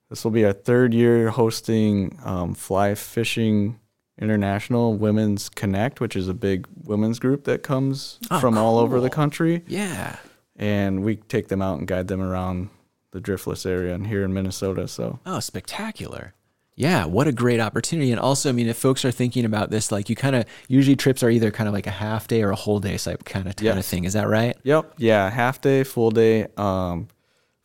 this 0.10 0.24
will 0.24 0.32
be 0.32 0.46
our 0.46 0.54
third 0.54 0.94
year 0.94 1.30
hosting 1.32 2.20
um, 2.24 2.54
Fly 2.54 2.94
Fishing 2.94 3.80
International 4.20 4.94
Women's 4.94 5.50
Connect, 5.50 6.00
which 6.00 6.16
is 6.16 6.28
a 6.28 6.36
big 6.36 6.68
women's 6.84 7.18
group 7.18 7.46
that 7.46 7.64
comes 7.64 8.20
Oh, 8.30 8.40
from 8.40 8.58
all 8.60 8.78
over 8.78 9.00
the 9.00 9.10
country 9.10 9.64
Yeah. 9.66 10.18
And 10.62 11.04
we 11.04 11.16
take 11.18 11.50
them 11.50 11.62
out 11.62 11.80
and 11.80 11.88
guide 11.88 12.08
them 12.08 12.22
around 12.22 12.70
the 13.12 13.20
driftless 13.20 13.66
area 13.66 13.94
and 13.94 14.08
here 14.08 14.24
in 14.24 14.34
Minnesota. 14.34 14.88
So 14.88 15.20
Oh, 15.26 15.40
spectacular. 15.42 16.34
Yeah, 16.78 17.06
what 17.06 17.28
a 17.28 17.34
great 17.34 17.60
opportunity. 17.60 18.12
And 18.12 18.20
also, 18.20 18.48
I 18.48 18.54
mean, 18.54 18.68
if 18.70 18.78
folks 18.78 19.04
are 19.04 19.12
thinking 19.12 19.44
about 19.44 19.70
this, 19.70 19.92
like 19.92 20.10
you 20.10 20.16
kind 20.16 20.36
of 20.36 20.46
usually 20.70 20.96
trips 20.96 21.22
are 21.22 21.30
either 21.30 21.52
kind 21.52 21.68
of 21.68 21.74
like 21.74 21.86
a 21.88 21.92
half 21.92 22.28
day 22.28 22.42
or 22.44 22.52
a 22.52 22.56
whole 22.56 22.80
day 22.80 22.98
type 22.98 23.26
kind 23.26 23.48
of 23.48 23.56
kind 23.58 23.78
of 23.80 23.86
thing. 23.86 24.06
Is 24.06 24.14
that 24.14 24.28
right? 24.30 24.56
Yep. 24.64 24.94
Yeah. 24.98 25.30
Half 25.30 25.60
day, 25.62 25.84
full 25.84 26.12
day. 26.12 26.48
Um, 26.56 27.10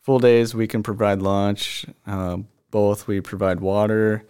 full 0.01 0.19
days, 0.19 0.53
we 0.53 0.67
can 0.67 0.83
provide 0.83 1.21
lunch. 1.21 1.85
Um, 2.05 2.47
both, 2.69 3.07
we 3.07 3.21
provide 3.21 3.61
water, 3.61 4.25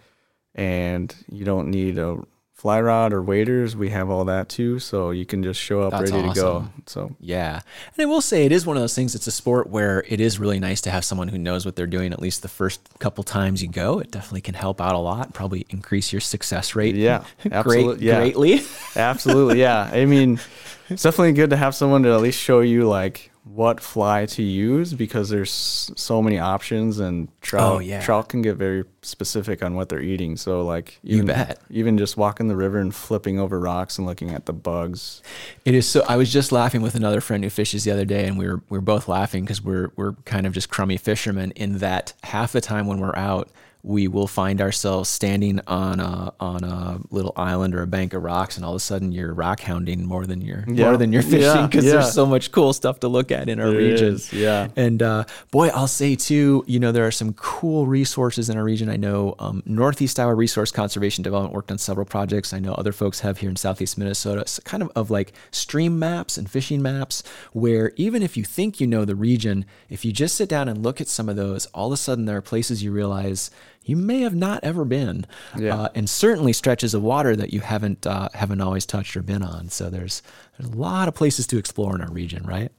and 0.54 1.14
you 1.30 1.44
don't 1.44 1.70
need 1.70 1.98
a 1.98 2.18
fly 2.58 2.80
rod 2.80 3.12
or 3.12 3.22
waders. 3.22 3.76
We 3.76 3.90
have 3.90 4.10
all 4.10 4.24
that 4.24 4.48
too. 4.48 4.80
So 4.80 5.12
you 5.12 5.24
can 5.24 5.44
just 5.44 5.60
show 5.60 5.80
up 5.82 5.92
That's 5.92 6.10
ready 6.10 6.28
to 6.28 6.34
go. 6.34 6.68
So 6.86 7.14
Yeah. 7.20 7.60
And 7.96 8.02
I 8.02 8.06
will 8.06 8.20
say 8.20 8.44
it 8.44 8.50
is 8.50 8.66
one 8.66 8.76
of 8.76 8.82
those 8.82 8.96
things, 8.96 9.14
it's 9.14 9.28
a 9.28 9.30
sport 9.30 9.70
where 9.70 10.04
it 10.08 10.20
is 10.20 10.40
really 10.40 10.58
nice 10.58 10.80
to 10.80 10.90
have 10.90 11.04
someone 11.04 11.28
who 11.28 11.38
knows 11.38 11.64
what 11.64 11.76
they're 11.76 11.86
doing 11.86 12.12
at 12.12 12.20
least 12.20 12.42
the 12.42 12.48
first 12.48 12.80
couple 12.98 13.22
times 13.22 13.62
you 13.62 13.68
go. 13.68 14.00
It 14.00 14.10
definitely 14.10 14.40
can 14.40 14.54
help 14.54 14.80
out 14.80 14.96
a 14.96 14.98
lot, 14.98 15.32
probably 15.32 15.66
increase 15.70 16.12
your 16.12 16.20
success 16.20 16.74
rate. 16.74 16.96
Yeah, 16.96 17.22
great, 17.62 18.00
yeah. 18.00 18.18
greatly. 18.18 18.62
absolutely. 18.96 19.60
Yeah. 19.60 19.88
I 19.92 20.04
mean, 20.04 20.40
it's 20.88 21.04
definitely 21.04 21.34
good 21.34 21.50
to 21.50 21.56
have 21.56 21.76
someone 21.76 22.02
to 22.02 22.12
at 22.12 22.20
least 22.20 22.40
show 22.40 22.58
you 22.58 22.88
like 22.88 23.30
what 23.54 23.80
fly 23.80 24.26
to 24.26 24.42
use 24.42 24.94
because 24.94 25.28
there's 25.30 25.50
so 25.50 26.20
many 26.22 26.38
options 26.38 26.98
and 26.98 27.28
trout 27.40 27.76
Oh, 27.76 27.78
yeah. 27.78 28.00
trout 28.00 28.28
can 28.28 28.42
get 28.42 28.56
very 28.56 28.84
specific 29.02 29.62
on 29.62 29.74
what 29.74 29.88
they're 29.88 30.00
eating. 30.02 30.36
So 30.36 30.62
like 30.64 30.98
You 31.02 31.24
bet. 31.24 31.58
even 31.70 31.98
just 31.98 32.16
walking 32.16 32.48
the 32.48 32.56
river 32.56 32.78
and 32.78 32.94
flipping 32.94 33.38
over 33.38 33.58
rocks 33.58 33.98
and 33.98 34.06
looking 34.06 34.30
at 34.30 34.46
the 34.46 34.52
bugs. 34.52 35.22
It 35.64 35.74
is 35.74 35.88
so. 35.88 36.04
I 36.08 36.16
was 36.16 36.32
just 36.32 36.52
laughing 36.52 36.82
with 36.82 36.94
another 36.94 37.20
friend 37.20 37.42
who 37.42 37.50
fishes 37.50 37.84
the 37.84 37.90
other 37.90 38.04
day, 38.04 38.26
and 38.26 38.38
we 38.38 38.46
were 38.46 38.62
we 38.68 38.78
were 38.78 38.82
both 38.82 39.08
laughing 39.08 39.44
because 39.44 39.62
we're 39.62 39.90
we're 39.96 40.12
kind 40.24 40.46
of 40.46 40.52
just 40.52 40.68
crummy 40.68 40.96
fishermen. 40.96 41.50
In 41.52 41.78
that 41.78 42.12
half 42.24 42.52
the 42.52 42.60
time 42.60 42.86
when 42.86 42.98
we're 43.00 43.16
out, 43.16 43.48
we 43.84 44.08
will 44.08 44.26
find 44.26 44.60
ourselves 44.60 45.08
standing 45.08 45.60
on 45.66 46.00
a 46.00 46.32
on 46.40 46.64
a 46.64 46.98
little 47.10 47.32
island 47.36 47.74
or 47.74 47.82
a 47.82 47.86
bank 47.86 48.12
of 48.12 48.22
rocks, 48.22 48.56
and 48.56 48.64
all 48.64 48.72
of 48.72 48.76
a 48.76 48.80
sudden 48.80 49.12
you're 49.12 49.32
rock 49.32 49.60
hounding 49.60 50.04
more 50.04 50.26
than 50.26 50.40
you're 50.40 50.64
Yeah. 50.66 50.86
more 50.86 50.96
than 50.96 51.12
you're 51.12 51.22
fishing 51.22 51.66
because 51.66 51.84
yeah. 51.84 51.92
there's 51.92 52.12
so 52.12 52.26
much 52.26 52.50
cool 52.50 52.72
stuff 52.72 53.00
to 53.00 53.08
look 53.08 53.30
at 53.30 53.48
in 53.48 53.60
our 53.60 53.70
There 53.70 53.78
region. 53.78 54.14
is, 54.14 54.32
yeah. 54.32 54.68
And 54.76 55.00
uh, 55.02 55.24
boy, 55.52 55.68
I'll 55.68 55.86
say 55.86 56.16
too, 56.16 56.64
you 56.66 56.80
know, 56.80 56.90
there 56.92 57.06
are 57.06 57.12
some 57.12 57.32
cool 57.34 57.86
resources 57.86 58.50
in 58.50 58.58
our 58.58 58.64
region. 58.64 58.88
I 58.90 58.96
know 58.96 59.36
um, 59.38 59.62
Northeast 59.64 60.18
Iowa 60.18 60.34
Resource 60.34 60.72
Conservation 60.72 61.22
Development 61.22 61.54
worked 61.54 61.70
on 61.70 61.78
several 61.78 62.04
projects. 62.04 62.52
I 62.52 62.58
know 62.58 62.72
other 62.74 62.92
folks 62.92 63.20
have 63.20 63.38
here 63.38 63.48
in 63.48 63.56
Southeast 63.56 63.96
Minnesota, 63.96 64.40
s- 64.42 64.60
kind 64.64 64.82
of 64.82 64.90
of 64.96 65.10
like 65.10 65.32
stream 65.52 65.98
maps 65.98 66.36
and 66.36 66.50
fishing 66.50 66.82
maps, 66.82 67.22
where 67.52 67.92
even 67.96 68.22
if 68.22 68.36
you 68.36 68.42
think 68.44 68.80
you 68.80 68.86
know 68.88 69.04
the 69.04 69.14
region, 69.14 69.64
if 69.88 70.04
you 70.04 70.12
just 70.12 70.34
sit 70.36 70.48
down 70.48 70.68
and 70.68 70.82
look 70.82 71.00
at 71.00 71.06
some 71.08 71.28
of 71.28 71.36
those, 71.36 71.66
all 71.66 71.86
of 71.86 71.92
a 71.92 71.96
sudden 71.96 72.24
there 72.24 72.36
are 72.36 72.42
places 72.42 72.82
you 72.82 72.90
realize 72.90 73.50
you 73.88 73.96
may 73.96 74.20
have 74.20 74.34
not 74.34 74.60
ever 74.62 74.84
been, 74.84 75.26
Yeah. 75.56 75.74
uh, 75.74 75.88
and 75.94 76.08
certainly 76.08 76.52
stretches 76.52 76.94
of 76.94 77.02
water 77.02 77.34
that 77.36 77.52
you 77.52 77.60
haven't 77.60 78.06
uh, 78.06 78.28
haven't 78.34 78.60
always 78.60 78.84
touched 78.86 79.16
or 79.16 79.22
been 79.22 79.42
on. 79.42 79.68
So 79.70 79.88
there's 79.90 80.22
there's 80.58 80.70
a 80.72 80.76
lot 80.76 81.08
of 81.08 81.14
places 81.14 81.46
to 81.48 81.58
explore 81.58 81.94
in 81.94 82.00
our 82.02 82.10
region, 82.10 82.44
right? 82.46 82.70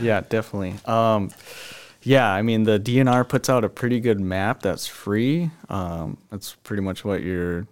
Yeah, 0.00 0.22
definitely. 0.28 0.74
Um, 0.86 1.30
yeah, 2.02 2.30
I 2.32 2.42
mean 2.42 2.62
the 2.64 2.78
DNR 2.80 3.28
puts 3.28 3.50
out 3.50 3.64
a 3.64 3.68
pretty 3.68 4.00
good 4.00 4.20
map 4.20 4.62
that's 4.62 4.86
free. 4.86 5.50
Um, 5.68 6.16
that's 6.30 6.54
pretty 6.62 6.82
much 6.82 7.04
what 7.04 7.22
your 7.22 7.66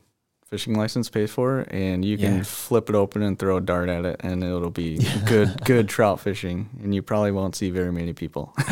fishing 0.48 0.74
license 0.74 1.11
pays 1.11 1.30
for, 1.30 1.66
and 1.70 2.04
you 2.04 2.16
can 2.16 2.37
Yeah. 2.37 2.42
flip 2.42 2.88
it 2.88 2.94
open 2.94 3.22
and 3.22 3.38
throw 3.38 3.58
a 3.58 3.61
dart 3.61 3.88
at 3.88 4.04
it, 4.04 4.16
and 4.20 4.42
it'll 4.42 4.70
be 4.70 4.98
good, 5.26 5.62
good 5.64 5.88
trout 5.88 6.20
fishing. 6.20 6.68
And 6.82 6.94
you 6.94 7.02
probably 7.02 7.32
won't 7.32 7.54
see 7.54 7.70
very 7.70 7.92
many 7.92 8.12
people. 8.12 8.54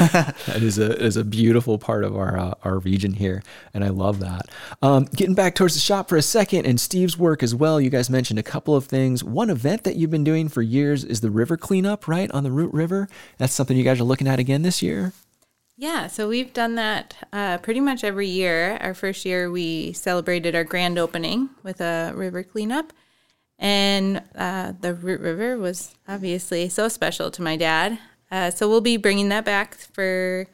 That 0.47 0.63
is 0.63 0.79
a 0.79 0.97
is 1.03 1.17
a 1.17 1.25
beautiful 1.25 1.79
part 1.79 2.05
of 2.05 2.17
our 2.17 2.39
uh, 2.39 2.55
our 2.65 2.79
region 2.79 3.13
here, 3.13 3.43
and 3.75 3.85
I 3.85 3.89
love 3.89 4.21
that. 4.21 4.47
Um, 4.81 5.05
getting 5.15 5.35
back 5.35 5.55
towards 5.55 5.75
the 5.75 5.81
shop 5.81 6.09
for 6.09 6.17
a 6.17 6.23
second, 6.23 6.65
and 6.67 6.81
Steve's 6.81 7.19
work 7.19 7.43
as 7.43 7.55
well. 7.55 7.81
You 7.81 7.91
guys 7.91 8.09
mentioned 8.09 8.39
a 8.39 8.43
couple 8.43 8.75
of 8.75 8.87
things. 8.87 9.23
One 9.23 9.51
event 9.51 9.85
that 9.85 9.97
you've 9.97 10.11
been 10.11 10.25
doing 10.25 10.49
for 10.49 10.63
years 10.63 11.05
is 11.05 11.21
the 11.21 11.31
river 11.31 11.57
cleanup, 11.57 12.09
right 12.09 12.31
on 12.31 12.43
the 12.45 12.51
Root 12.53 12.73
River. 12.73 13.09
That's 13.39 13.53
something 13.53 13.77
you 13.77 13.85
guys 13.85 14.01
are 14.01 14.05
looking 14.05 14.29
at 14.29 14.39
again 14.39 14.63
this 14.63 14.81
year. 14.83 15.13
Yeah, 15.79 16.07
so 16.07 16.29
we've 16.29 16.53
done 16.55 16.75
that 16.77 17.17
uh, 17.33 17.59
pretty 17.59 17.81
much 17.81 18.03
every 18.03 18.29
year. 18.29 18.79
Our 18.81 18.95
first 18.95 19.25
year, 19.27 19.51
we 19.51 19.93
celebrated 19.93 20.55
our 20.55 20.65
grand 20.65 20.99
opening 20.99 21.51
with 21.63 21.81
a 21.83 22.13
river 22.15 22.43
cleanup. 22.43 22.93
And 23.59 24.23
uh, 24.35 24.73
the 24.81 24.95
Root 24.95 25.21
River 25.21 25.59
was 25.59 25.95
obviously 26.09 26.69
so 26.71 26.89
special 26.89 27.31
to 27.31 27.43
my 27.43 27.57
dad. 27.57 27.99
Uh, 28.31 28.51
so 28.51 28.69
we'll 28.69 28.81
be 28.81 28.97
bringing 28.97 29.29
that 29.31 29.45
back 29.45 29.75
for 29.75 30.47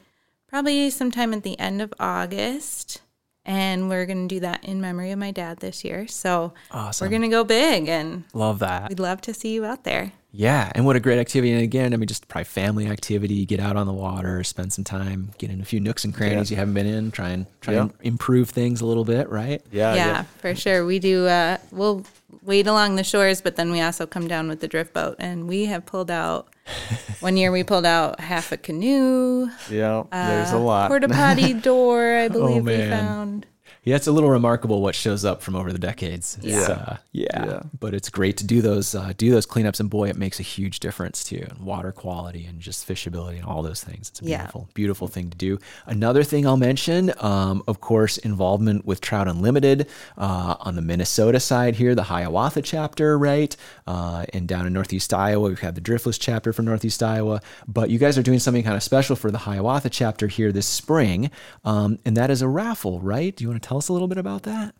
probably 0.47 0.89
sometime 0.89 1.33
at 1.33 1.43
the 1.43 1.57
end 1.59 1.81
of 1.81 1.93
August. 1.99 3.01
And 3.45 3.89
we're 3.89 4.05
going 4.05 4.27
to 4.27 4.35
do 4.35 4.39
that 4.41 4.63
in 4.63 4.79
memory 4.79 5.11
of 5.11 5.19
my 5.19 5.31
dad 5.31 5.57
this 5.59 5.83
year. 5.83 6.07
So 6.07 6.53
Awesome. 6.71 7.05
we're 7.05 7.09
going 7.09 7.23
to 7.23 7.27
go 7.29 7.43
big 7.43 7.89
and 7.89 8.23
Love 8.33 8.59
that. 8.59 8.87
we'd 8.89 8.99
love 8.99 9.19
to 9.21 9.33
see 9.33 9.53
you 9.53 9.65
out 9.65 9.83
there. 9.85 10.13
Yeah, 10.35 10.71
and 10.73 10.83
what 10.83 10.95
a 10.95 10.99
great 10.99 11.19
activity! 11.19 11.53
And 11.53 11.61
again, 11.61 11.93
I 11.93 11.97
mean, 11.97 12.07
just 12.07 12.27
probably 12.27 12.45
family 12.45 12.87
activity. 12.87 13.45
Get 13.45 13.59
out 13.59 13.75
on 13.75 13.85
the 13.85 13.93
water, 13.93 14.43
spend 14.43 14.73
some 14.73 14.83
time, 14.83 15.29
get 15.37 15.51
in 15.51 15.61
a 15.61 15.65
few 15.65 15.79
nooks 15.79 16.03
and 16.03 16.13
crannies 16.13 16.49
you 16.49 16.57
haven't 16.57 16.73
been 16.73 16.87
in. 16.87 17.11
Try 17.11 17.29
and 17.29 17.45
try 17.61 17.75
and 17.75 17.93
improve 18.01 18.49
things 18.49 18.81
a 18.81 18.85
little 18.87 19.05
bit, 19.05 19.29
right? 19.29 19.61
Yeah, 19.71 19.93
yeah, 19.93 20.23
for 20.39 20.55
sure. 20.55 20.87
We 20.87 20.97
do. 20.97 21.27
Uh, 21.27 21.59
we'll 21.71 22.03
wade 22.41 22.65
along 22.65 22.95
the 22.95 23.03
shores, 23.03 23.41
but 23.41 23.57
then 23.57 23.71
we 23.71 23.79
also 23.79 24.07
come 24.07 24.27
down 24.27 24.47
with 24.47 24.59
the 24.59 24.67
drift 24.67 24.91
boat, 24.91 25.17
and 25.19 25.47
we 25.47 25.65
have 25.65 25.85
pulled 25.85 26.09
out. 26.09 26.47
One 27.19 27.37
year 27.37 27.51
we 27.51 27.63
pulled 27.63 27.85
out 27.85 28.19
half 28.19 28.51
a 28.51 28.57
canoe, 28.57 29.49
yeah. 29.69 30.03
There's 30.11 30.51
uh, 30.51 30.57
a 30.57 30.59
lot. 30.59 30.87
porta 30.87 31.09
potty 31.09 31.53
door. 31.53 32.15
I 32.15 32.27
believe 32.29 32.65
we 32.65 32.77
man. 32.77 32.89
found. 32.89 33.45
Yeah, 33.85 33.97
it's 33.97 34.07
a 34.07 34.11
little 34.11 34.29
remarkable 34.29 34.81
what 34.81 34.95
shows 34.95 35.25
up 35.25 35.41
from 35.41 35.55
over 35.55 35.73
the 35.73 35.79
decades. 35.79 36.37
Yeah. 36.41 36.59
uh, 36.61 36.95
yeah. 37.11 37.45
Yeah. 37.45 37.61
But 37.79 37.93
it's 37.93 38.09
great 38.09 38.37
to 38.37 38.45
do 38.45 38.61
those 38.61 38.95
uh, 38.95 39.11
do 39.17 39.29
those 39.31 39.45
cleanups, 39.45 39.79
and 39.81 39.89
boy, 39.89 40.09
it 40.09 40.15
makes 40.15 40.39
a 40.39 40.43
huge 40.43 40.79
difference 40.79 41.23
too. 41.23 41.45
And 41.49 41.59
water 41.59 41.91
quality 41.91 42.45
and 42.45 42.59
just 42.61 42.87
fishability 42.87 43.35
and 43.37 43.45
all 43.45 43.61
those 43.61 43.83
things. 43.83 44.09
It's 44.09 44.21
a 44.21 44.25
Yeah. 44.25 44.37
beautiful, 44.37 44.69
beautiful 44.73 45.07
thing 45.07 45.29
to 45.31 45.37
do. 45.37 45.59
Another 45.85 46.23
thing 46.23 46.47
I'll 46.47 46.55
mention, 46.57 47.11
um, 47.19 47.61
of 47.67 47.81
course, 47.81 48.17
involvement 48.17 48.85
with 48.85 49.01
Trout 49.01 49.27
Unlimited 49.27 49.87
uh, 50.17 50.55
on 50.61 50.75
the 50.75 50.81
Minnesota 50.81 51.39
side 51.39 51.75
here, 51.75 51.93
the 51.93 52.03
Hiawatha 52.03 52.61
chapter, 52.61 53.17
right? 53.17 53.55
Uh, 53.85 54.25
and 54.33 54.47
down 54.47 54.65
in 54.65 54.71
Northeast 54.73 55.13
Iowa, 55.13 55.49
we've 55.49 55.59
had 55.59 55.75
the 55.75 55.81
Driftless 55.81 56.17
chapter 56.19 56.53
from 56.53 56.65
Northeast 56.65 57.03
Iowa. 57.03 57.41
But 57.67 57.89
you 57.89 57.99
guys 57.99 58.17
are 58.17 58.23
doing 58.23 58.39
something 58.39 58.63
kind 58.63 58.77
of 58.77 58.83
special 58.83 59.15
for 59.17 59.29
the 59.29 59.39
Hiawatha 59.39 59.89
chapter 59.89 60.27
here 60.27 60.51
this 60.53 60.67
spring, 60.67 61.29
um, 61.65 61.99
and 62.05 62.15
that 62.15 62.29
is 62.31 62.41
a 62.41 62.47
raffle, 62.47 62.99
right? 63.01 63.35
Do 63.35 63.43
you 63.43 63.49
want 63.49 63.61
to 63.61 63.67
tell 63.67 63.72
us 63.77 63.89
a 63.89 63.93
little 63.93 64.07
bit 64.07 64.17
about 64.17 64.43
that? 64.43 64.75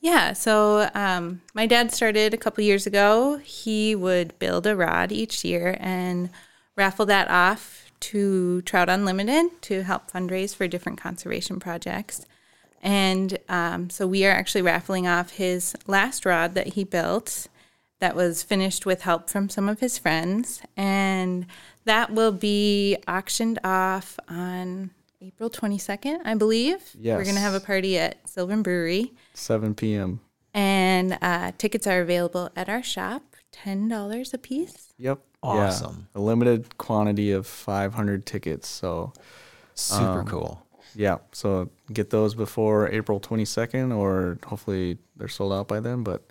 Yeah, 0.00 0.34
so 0.34 0.90
um, 0.94 1.40
my 1.54 1.66
dad 1.66 1.90
started 1.90 2.34
a 2.34 2.36
couple 2.36 2.62
years 2.62 2.86
ago. 2.86 3.38
He 3.38 3.94
would 3.94 4.38
build 4.38 4.66
a 4.66 4.76
rod 4.76 5.12
each 5.12 5.44
year 5.44 5.78
and 5.80 6.28
raffle 6.76 7.06
that 7.06 7.30
off 7.30 7.90
to 8.00 8.60
Trout 8.62 8.90
Unlimited 8.90 9.62
to 9.62 9.82
help 9.82 10.10
fundraise 10.10 10.54
for 10.54 10.68
different 10.68 11.00
conservation 11.00 11.58
projects. 11.58 12.26
And 12.82 13.38
um, 13.48 13.88
so 13.88 14.06
we 14.06 14.26
are 14.26 14.30
actually 14.30 14.60
raffling 14.60 15.06
off 15.06 15.30
his 15.30 15.74
last 15.86 16.26
rod 16.26 16.52
that 16.54 16.74
he 16.74 16.84
built 16.84 17.48
that 18.00 18.14
was 18.14 18.42
finished 18.42 18.84
with 18.84 19.02
help 19.02 19.30
from 19.30 19.48
some 19.48 19.70
of 19.70 19.80
his 19.80 19.96
friends. 19.96 20.60
And 20.76 21.46
that 21.86 22.12
will 22.12 22.32
be 22.32 22.98
auctioned 23.08 23.58
off 23.64 24.18
on 24.28 24.90
April 25.24 25.48
22nd, 25.48 26.18
I 26.26 26.34
believe. 26.34 26.94
We're 27.02 27.22
going 27.24 27.34
to 27.36 27.40
have 27.40 27.54
a 27.54 27.60
party 27.60 27.96
at 27.98 28.28
Sylvan 28.28 28.62
Brewery. 28.62 29.14
7 29.32 29.74
p.m. 29.74 30.20
And 30.52 31.16
uh, 31.22 31.52
tickets 31.56 31.86
are 31.86 32.00
available 32.02 32.50
at 32.54 32.68
our 32.68 32.82
shop 32.82 33.22
ten 33.50 33.88
dollars 33.88 34.34
a 34.34 34.38
piece. 34.38 34.92
Yep. 34.98 35.20
Awesome. 35.42 36.08
Yeah. 36.14 36.20
A 36.20 36.22
limited 36.22 36.76
quantity 36.76 37.30
of 37.32 37.46
500 37.46 38.26
tickets. 38.26 38.68
So 38.68 39.12
Super 39.74 40.20
Um, 40.20 40.26
cool. 40.26 40.66
yeah, 40.94 41.18
so 41.32 41.70
get 41.92 42.10
those 42.10 42.34
before 42.34 42.88
April 42.90 43.18
22nd, 43.18 43.96
or 43.96 44.38
hopefully 44.44 44.98
they're 45.16 45.28
sold 45.28 45.52
out 45.54 45.68
by 45.68 45.80
then. 45.80 46.02
But 46.02 46.22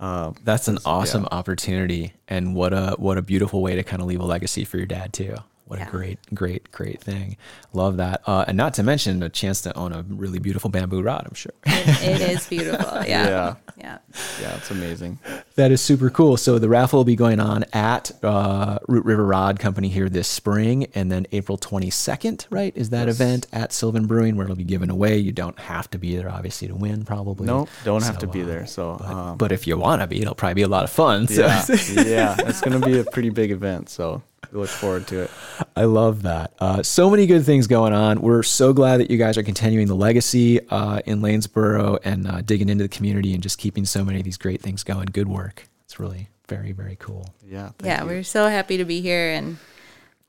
uh, 0.00 0.32
That's 0.44 0.68
an 0.68 0.78
awesome 0.84 1.22
yeah. 1.22 1.28
opportunity, 1.38 2.12
and 2.28 2.54
what 2.54 2.72
a 2.74 2.94
what 2.98 3.16
a 3.18 3.22
beautiful 3.22 3.62
way 3.62 3.74
to 3.76 3.82
kind 3.82 4.02
of 4.02 4.08
leave 4.08 4.20
a 4.20 4.24
legacy 4.26 4.64
for 4.64 4.76
your 4.76 4.86
dad 4.86 5.12
too. 5.12 5.34
What 5.66 5.80
a 5.80 5.86
great, 5.90 6.18
great, 6.34 6.70
great 6.70 7.00
thing. 7.00 7.36
Love 7.72 7.96
that, 7.96 8.20
uh, 8.26 8.44
and 8.46 8.56
not 8.58 8.74
to 8.74 8.82
mention 8.82 9.22
a 9.22 9.28
chance 9.30 9.62
to 9.62 9.74
own 9.76 9.92
a 9.92 10.02
really 10.02 10.38
beautiful 10.38 10.68
bamboo 10.68 11.00
rod. 11.02 11.24
I'm 11.26 11.34
sure 11.34 11.52
It, 11.64 12.20
it 12.20 12.30
is 12.30 12.46
beautiful. 12.46 12.96
Yeah. 13.04 13.04
yeah, 13.06 13.54
Yeah. 13.78 13.98
yeah, 14.40 14.56
it's 14.56 14.70
amazing. 14.70 15.18
That 15.56 15.70
is 15.72 15.80
super 15.80 16.10
cool. 16.10 16.36
So 16.36 16.58
the 16.58 16.68
raffle 16.68 16.98
will 17.00 17.04
be 17.04 17.16
going 17.16 17.40
on 17.40 17.64
at 17.72 18.10
uh, 18.24 18.78
Root 18.88 19.04
River 19.04 19.24
Rod 19.24 19.58
Company 19.58 19.88
here 19.88 20.08
this 20.08 20.28
spring, 20.28 20.86
and 20.94 21.10
then 21.10 21.26
April 21.32 21.58
22nd, 21.58 22.46
right? 22.50 22.72
Is 22.76 22.90
that 22.90 23.06
Yes. 23.08 23.16
event 23.20 23.46
at 23.52 23.72
Sylvan 23.72 24.06
Brewing 24.06 24.36
where 24.36 24.44
it'll 24.44 24.56
be 24.56 24.64
given 24.64 24.90
away? 24.90 25.18
You 25.18 25.32
don't 25.32 25.58
have 25.58 25.90
to 25.90 25.98
be 25.98 26.16
there, 26.16 26.30
obviously, 26.30 26.68
to 26.68 26.74
win. 26.74 27.04
Probably. 27.04 27.46
Nope, 27.46 27.68
don't 27.84 28.02
have 28.04 28.18
to 28.18 28.26
be 28.26 28.42
uh, 28.42 28.46
there. 28.46 28.66
So, 28.66 28.96
But, 28.98 29.10
um, 29.10 29.36
but 29.38 29.52
if 29.52 29.66
you 29.66 29.76
want 29.78 30.00
to 30.02 30.06
be, 30.06 30.22
it'll 30.22 30.34
probably 30.34 30.54
be 30.54 30.62
a 30.62 30.68
lot 30.68 30.84
of 30.84 30.90
fun. 30.90 31.28
So. 31.28 31.42
yeah, 31.42 31.64
yeah, 32.04 32.36
it's 32.38 32.60
gonna 32.60 32.80
be 32.80 32.98
a 32.98 33.04
pretty 33.04 33.30
big 33.30 33.50
event. 33.50 33.88
So 33.90 34.22
we 34.50 34.58
look 34.60 34.68
forward 34.68 35.06
to 35.08 35.22
it. 35.22 35.30
I 35.76 35.84
love 35.84 36.22
that. 36.22 36.52
Uh, 36.58 36.82
so 36.82 37.08
many 37.10 37.26
good 37.26 37.44
things 37.44 37.66
going 37.66 37.92
on. 37.92 38.20
We're 38.20 38.42
so 38.42 38.72
glad 38.72 38.98
that 38.98 39.10
you 39.10 39.16
guys 39.18 39.38
are 39.38 39.42
continuing 39.42 39.86
the 39.86 39.94
legacy 39.94 40.60
uh, 40.68 41.00
in 41.06 41.20
Lanesboro 41.20 41.98
and 42.04 42.26
uh, 42.28 42.40
digging 42.42 42.68
into 42.68 42.84
the 42.84 42.88
community 42.88 43.34
and 43.34 43.42
just 43.42 43.58
keeping 43.58 43.84
so 43.84 44.04
many 44.04 44.18
of 44.18 44.24
these 44.24 44.36
great 44.36 44.60
things 44.60 44.82
going. 44.84 45.06
Good 45.06 45.28
work. 45.28 45.51
It's 45.92 46.00
really 46.00 46.30
very, 46.48 46.72
very 46.72 46.96
cool. 46.96 47.34
Yeah, 47.46 47.64
thank 47.78 47.84
yeah, 47.84 48.00
you. 48.00 48.06
we're 48.08 48.22
so 48.22 48.48
happy 48.48 48.78
to 48.78 48.84
be 48.86 49.02
here 49.02 49.30
and 49.32 49.58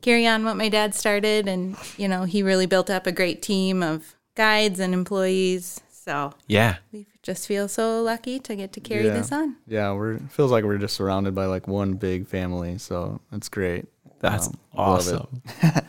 carry 0.02 0.28
on 0.28 0.44
what 0.44 0.58
my 0.58 0.68
dad 0.68 0.94
started. 0.94 1.48
And, 1.48 1.78
you 1.96 2.10
know, 2.10 2.26
he 2.26 2.44
really 2.44 2.66
built 2.66 2.90
up 2.90 3.08
a 3.08 3.14
great 3.14 3.42
team 3.42 3.82
of 3.82 4.14
guides 4.36 4.82
and 4.82 4.94
employees. 4.94 5.80
So 5.90 6.34
Yeah. 6.48 6.76
we 6.92 7.06
just 7.22 7.48
feel 7.48 7.70
so 7.70 8.02
lucky 8.04 8.40
to 8.40 8.58
get 8.58 8.74
to 8.74 8.82
carry 8.82 9.06
Yeah. 9.06 9.14
this 9.14 9.32
on. 9.32 9.56
Yeah, 9.66 9.94
we're 9.94 10.16
it 10.16 10.32
feels 10.32 10.52
like 10.52 10.66
we're 10.66 10.78
just 10.80 10.98
surrounded 10.98 11.34
by 11.34 11.46
like 11.46 11.66
one 11.66 11.94
big 11.94 12.28
family. 12.28 12.78
So 12.78 13.22
it's 13.32 13.48
great. 13.48 13.86
That's 14.20 14.48
Um, 14.48 14.60
love 14.76 14.88
awesome. 15.00 15.42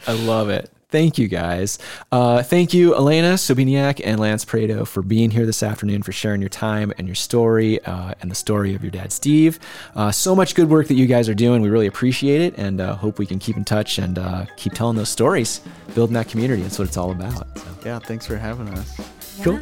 I 0.07 0.13
love 0.13 0.51
it. 0.51 0.71
Thank 0.95 1.19
you 1.19 1.27
guys. 1.27 1.81
Uh, 2.13 2.45
thank 2.45 2.73
you, 2.73 2.93
Alayna 2.93 3.35
Sobieniak 3.35 4.01
and 4.05 4.21
Lance 4.21 4.45
Prado, 4.45 4.85
for 4.85 5.03
being 5.03 5.33
here 5.33 5.45
this 5.45 5.61
afternoon, 5.65 6.05
for 6.05 6.13
sharing 6.13 6.41
your 6.41 6.49
time 6.49 6.93
and 6.97 7.09
your 7.09 7.17
story 7.17 7.85
uh, 7.85 8.15
and 8.21 8.31
the 8.31 8.35
story 8.37 8.77
of 8.77 8.83
your 8.85 8.93
dad, 8.93 9.11
Steve. 9.11 9.59
Uh, 9.97 10.13
so 10.13 10.37
much 10.37 10.55
good 10.55 10.71
work 10.71 10.87
that 10.87 10.95
you 10.95 11.07
guys 11.07 11.29
are 11.29 11.35
doing. 11.35 11.63
We 11.63 11.69
really 11.69 11.89
appreciate 11.89 12.43
it 12.43 12.57
and 12.59 12.81
uh, 12.81 12.95
hope 12.95 13.19
we 13.19 13.27
can 13.27 13.41
keep 13.41 13.57
in 13.57 13.65
touch 13.65 13.99
and 13.99 14.21
uh, 14.21 14.47
keep 14.57 14.73
telling 14.75 14.97
those 14.97 15.09
stories, 15.09 15.63
building 15.97 16.15
that 16.15 16.29
community. 16.29 16.63
That's 16.63 16.79
what 16.79 16.87
it's 16.87 16.97
all 16.97 17.11
about. 17.11 17.59
So, 17.59 17.67
Yeah, 17.85 17.99
thanks 17.99 18.25
for 18.25 18.37
having 18.37 18.69
us. 18.69 18.97
Cool. 19.43 19.59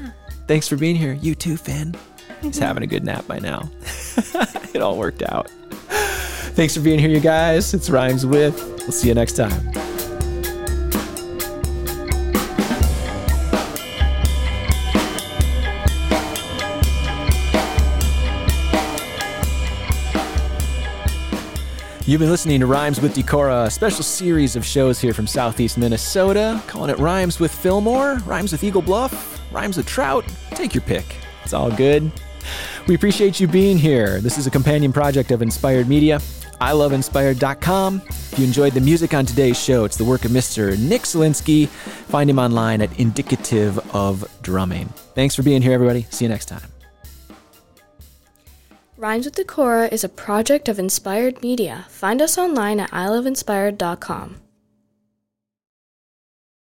Thanks 0.47 0.69
for 0.69 0.77
being 0.77 0.97
here. 0.97 1.15
You 1.15 1.35
too, 1.35 1.57
Finn. 1.57 1.95
He's 2.43 2.59
having 2.59 2.83
a 2.83 2.87
good 2.87 3.05
nap 3.05 3.27
by 3.27 3.39
now. 3.39 3.71
it 4.75 4.83
all 4.83 4.99
worked 4.99 5.23
out. 5.23 5.49
Thanks 5.49 6.77
for 6.77 6.83
being 6.83 6.99
here, 6.99 7.09
you 7.09 7.21
guys. 7.21 7.73
It's 7.73 7.89
Rhymes 7.89 8.27
with. 8.27 8.63
We'll 8.81 8.93
see 8.93 9.09
you 9.09 9.15
next 9.15 9.33
time. 9.33 9.92
You've 22.13 22.21
been 22.21 22.29
listening 22.29 22.61
to 22.61 22.67
Rhymes 22.67 23.01
with 23.01 23.15
Decorah, 23.17 23.69
a 23.69 23.71
special 23.71 24.03
series 24.03 24.55
of 24.55 24.67
shows 24.67 25.01
here 25.01 25.15
from 25.15 25.27
Southeast 25.27 25.79
Minnesota, 25.79 26.63
calling 26.67 26.91
it 26.91 26.99
Rhymes 26.99 27.41
with 27.41 27.51
Fillmore, 27.51 28.17
Rhymes 28.27 28.53
with 28.53 28.63
Eagle 28.63 28.83
Bluff, 28.83 29.41
Rhymes 29.51 29.79
with 29.79 29.87
Trout. 29.87 30.23
Take 30.51 30.75
your 30.75 30.83
pick. 30.83 31.17
It's 31.43 31.55
all 31.55 31.71
good. 31.71 32.13
We 32.87 32.95
appreciate 32.95 33.41
you 33.41 33.49
being 33.49 33.79
here. 33.79 34.21
This 34.21 34.37
is 34.37 34.47
a 34.47 34.51
companion 34.51 34.93
project 34.93 35.31
of 35.31 35.41
Inspired 35.41 35.89
Media. 35.89 36.21
I 36.61 36.73
love 36.73 36.93
inspired.com. 36.93 38.03
If 38.07 38.39
you 38.39 38.45
enjoyed 38.45 38.75
the 38.75 38.83
music 38.83 39.15
on 39.15 39.25
today's 39.25 39.59
show, 39.59 39.87
it's 39.87 39.97
the 39.97 40.05
work 40.05 40.27
of 40.27 40.33
Mr. 40.33 40.79
Nick 40.79 41.05
Zelinsky. 41.05 41.67
Find 41.69 42.29
him 42.29 42.39
online 42.39 42.83
at 42.83 43.01
Indicative 43.01 43.79
of 43.97 44.23
Drumming. 44.43 44.89
Thanks 45.15 45.35
for 45.35 45.43
being 45.43 45.63
here, 45.63 45.73
everybody. 45.73 46.07
See 46.11 46.27
you 46.27 46.29
next 46.29 46.45
time. 46.45 46.73
Rhymes 49.03 49.25
with 49.25 49.35
Decorah 49.35 49.91
is 49.91 50.05
a 50.05 50.09
project 50.09 50.69
of 50.69 50.79
Inspired 50.79 51.43
Media. 51.43 51.87
Find 51.89 52.23
us 52.23 52.39
online 52.39 52.79
at 52.79 52.93
iloveinspired.com. 52.93 54.42